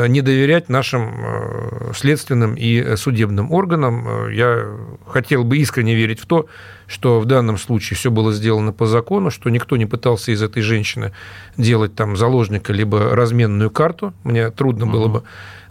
[0.07, 4.27] не доверять нашим э, следственным и судебным органам.
[4.27, 4.65] Э, я
[5.07, 6.45] хотел бы искренне верить в то,
[6.87, 10.61] что в данном случае все было сделано по закону, что никто не пытался из этой
[10.61, 11.13] женщины
[11.57, 14.13] делать там заложника либо разменную карту.
[14.23, 15.23] Мне трудно было бы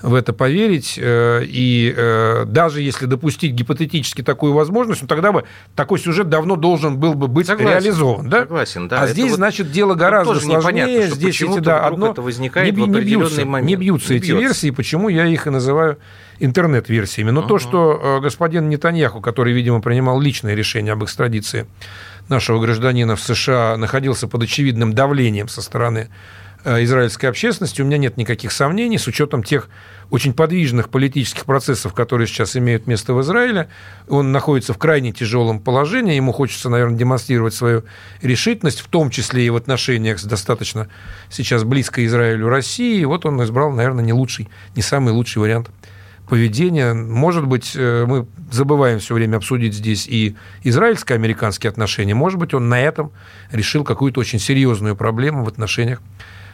[0.03, 0.99] в это поверить.
[1.01, 5.45] Э, и э, даже если допустить гипотетически такую возможность, ну, тогда бы
[5.75, 8.29] такой сюжет давно должен был бы быть согласен, реализован.
[8.29, 8.41] Да?
[8.41, 9.01] Согласен, да.
[9.01, 11.09] А это здесь, вот, значит, дело гораздо сложнее.
[11.09, 12.13] Здесь эти, да, одно...
[12.13, 13.69] это возникает не, не, бьются, момент.
[13.69, 14.41] не бьются не эти бьется.
[14.41, 15.99] версии, почему я их и называю
[16.39, 17.31] интернет-версиями.
[17.31, 17.49] Но uh-huh.
[17.49, 21.67] то, что э, господин Нетаньяху, который, видимо, принимал личное решение об экстрадиции
[22.29, 26.09] нашего гражданина в США, находился под очевидным давлением со стороны
[26.65, 29.69] израильской общественности, у меня нет никаких сомнений, с учетом тех
[30.11, 33.69] очень подвижных политических процессов, которые сейчас имеют место в Израиле.
[34.09, 37.85] Он находится в крайне тяжелом положении, ему хочется, наверное, демонстрировать свою
[38.21, 40.89] решительность, в том числе и в отношениях с достаточно
[41.31, 43.01] сейчас близкой Израилю России.
[43.01, 45.71] И вот он избрал, наверное, не лучший, не самый лучший вариант
[46.29, 46.95] поведения.
[46.95, 52.15] Может быть, э, мы забываем все время обсудить здесь и израильско-американские отношения.
[52.15, 53.13] Может быть, он на этом
[53.51, 56.01] решил какую-то очень серьезную проблему в отношениях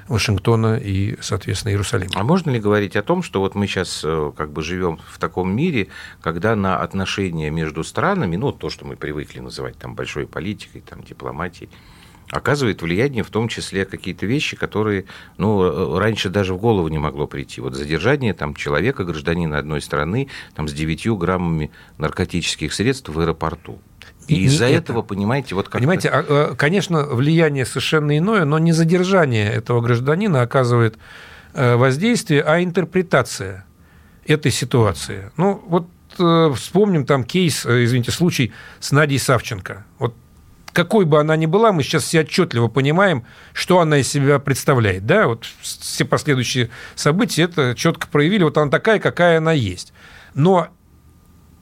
[0.08, 2.12] Вашингтона и, соответственно, Иерусалима.
[2.14, 5.18] А можно ли говорить о том, что вот мы сейчас э, как бы живем в
[5.18, 5.88] таком мире,
[6.20, 11.02] когда на отношения между странами, ну, то, что мы привыкли называть там большой политикой, там,
[11.02, 11.70] дипломатией,
[12.30, 15.04] оказывает влияние в том числе какие-то вещи, которые
[15.38, 17.60] ну, э, раньше даже в голову не могло прийти.
[17.60, 23.78] Вот задержание там, человека, гражданина одной страны там, с 9 граммами наркотических средств в аэропорту.
[24.28, 28.72] И из-за этого, понимаете, вот как Понимаете, а, а, конечно, влияние совершенно иное, но не
[28.72, 30.98] задержание этого гражданина оказывает
[31.54, 33.66] э, воздействие, а интерпретация
[34.26, 35.30] этой ситуации.
[35.36, 39.84] Ну, вот э, вспомним там кейс, э, извините, случай с Надей Савченко.
[39.98, 40.14] Вот
[40.72, 43.24] какой бы она ни была, мы сейчас все отчетливо понимаем,
[43.54, 45.06] что она из себя представляет.
[45.06, 45.26] Да?
[45.26, 48.44] Вот все последующие события это четко проявили.
[48.44, 49.94] Вот она такая, какая она есть.
[50.34, 50.68] Но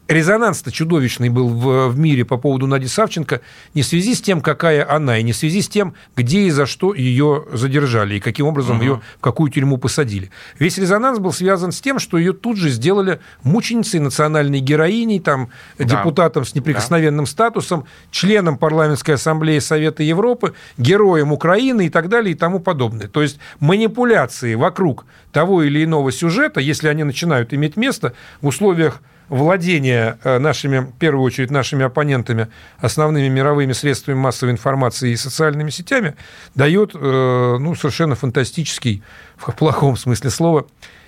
[0.09, 3.41] резонанс-то чудовищный был в, в мире по поводу Нади Савченко
[3.75, 6.51] не в связи с тем, какая она, и не в связи с тем, где и
[6.51, 8.85] за что ее задержали, и каким образом угу.
[8.85, 10.31] ее в какую тюрьму посадили.
[10.59, 15.49] Весь резонанс был связан с тем, что ее тут же сделали мученицей, национальной героиней, там,
[15.79, 15.85] да.
[15.85, 17.31] депутатом с неприкосновенным да.
[17.31, 23.09] статусом, членом парламентской ассамблеи Совета Европы, героем Украины и так далее и тому подобное.
[23.09, 29.01] То есть манипуляции вокруг того или иного сюжета, если они начинают иметь место в условиях
[29.29, 32.49] владение э, нашими, в первую очередь, нашими оппонентами
[32.79, 36.15] основными мировыми средствами массовой информации и социальными сетями
[36.55, 39.03] дает э, ну, совершенно фантастический,
[39.37, 40.67] в плохом смысле слова,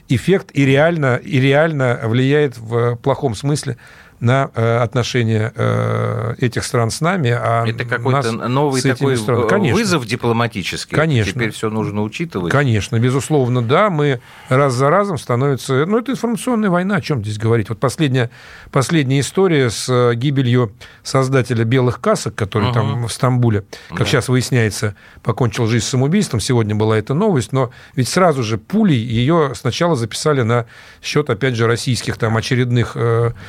[0.09, 3.77] эффект и реально, и реально влияет в плохом смысле
[4.21, 7.31] на э, отношения э, этих стран с нами.
[7.31, 9.17] А Это какой-то новый такой
[9.49, 9.77] Конечно.
[9.77, 10.97] вызов дипломатический.
[10.97, 11.33] Конечно.
[11.33, 12.51] Теперь все нужно учитывать.
[12.51, 13.91] Конечно, безусловно, да.
[13.91, 15.85] Мы раз за разом становится...
[15.87, 17.69] Ну, это информационная война, о чем здесь говорить.
[17.69, 18.31] Вот последняя,
[18.71, 22.75] последняя история с э, гибелью создателя «Белых касок», который угу.
[22.75, 24.05] там в Стамбуле, как да.
[24.07, 26.41] сейчас выясняется, покончил жизнь самоубийством.
[26.41, 27.53] Сегодня была эта новость.
[27.53, 30.67] Но ведь сразу же пулей ее сначала записали на
[31.03, 32.97] счет, опять же, российских там очередных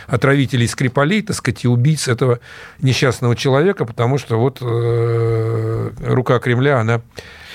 [0.07, 2.39] отравителей победителей Скрипалей, так сказать, и убийц этого
[2.80, 7.01] несчастного человека, потому что вот э, рука Кремля, она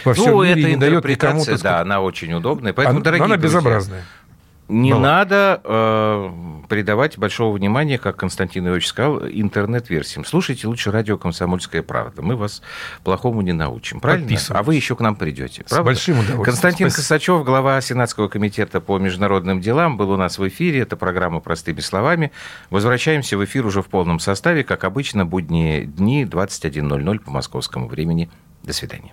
[0.05, 1.44] во всем ну, мире не дает никому...
[1.62, 2.72] Да, она очень удобная.
[2.72, 4.05] Поэтому, она, дорогие она друзья, безобразная
[4.72, 5.02] не была.
[5.02, 6.30] надо э,
[6.68, 10.24] придавать большого внимания, как Константин Ильич сказал, интернет-версиям.
[10.24, 12.22] Слушайте лучше радио «Комсомольская правда».
[12.22, 12.62] Мы вас
[13.04, 14.38] плохому не научим, правильно?
[14.50, 15.82] А вы еще к нам придете, правда?
[15.82, 16.44] С большим удовольствием.
[16.44, 17.02] Константин Спасибо.
[17.02, 20.80] Косачев, глава Сенатского комитета по международным делам, был у нас в эфире.
[20.80, 22.32] Это программа «Простыми словами».
[22.70, 28.30] Возвращаемся в эфир уже в полном составе, как обычно, будние дни 21.00 по московскому времени.
[28.62, 29.12] До свидания.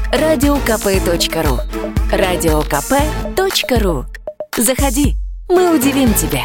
[0.11, 1.59] радиокп.ру
[2.11, 4.05] радиокп.ру
[4.57, 5.15] Заходи,
[5.47, 6.43] мы удивим тебя.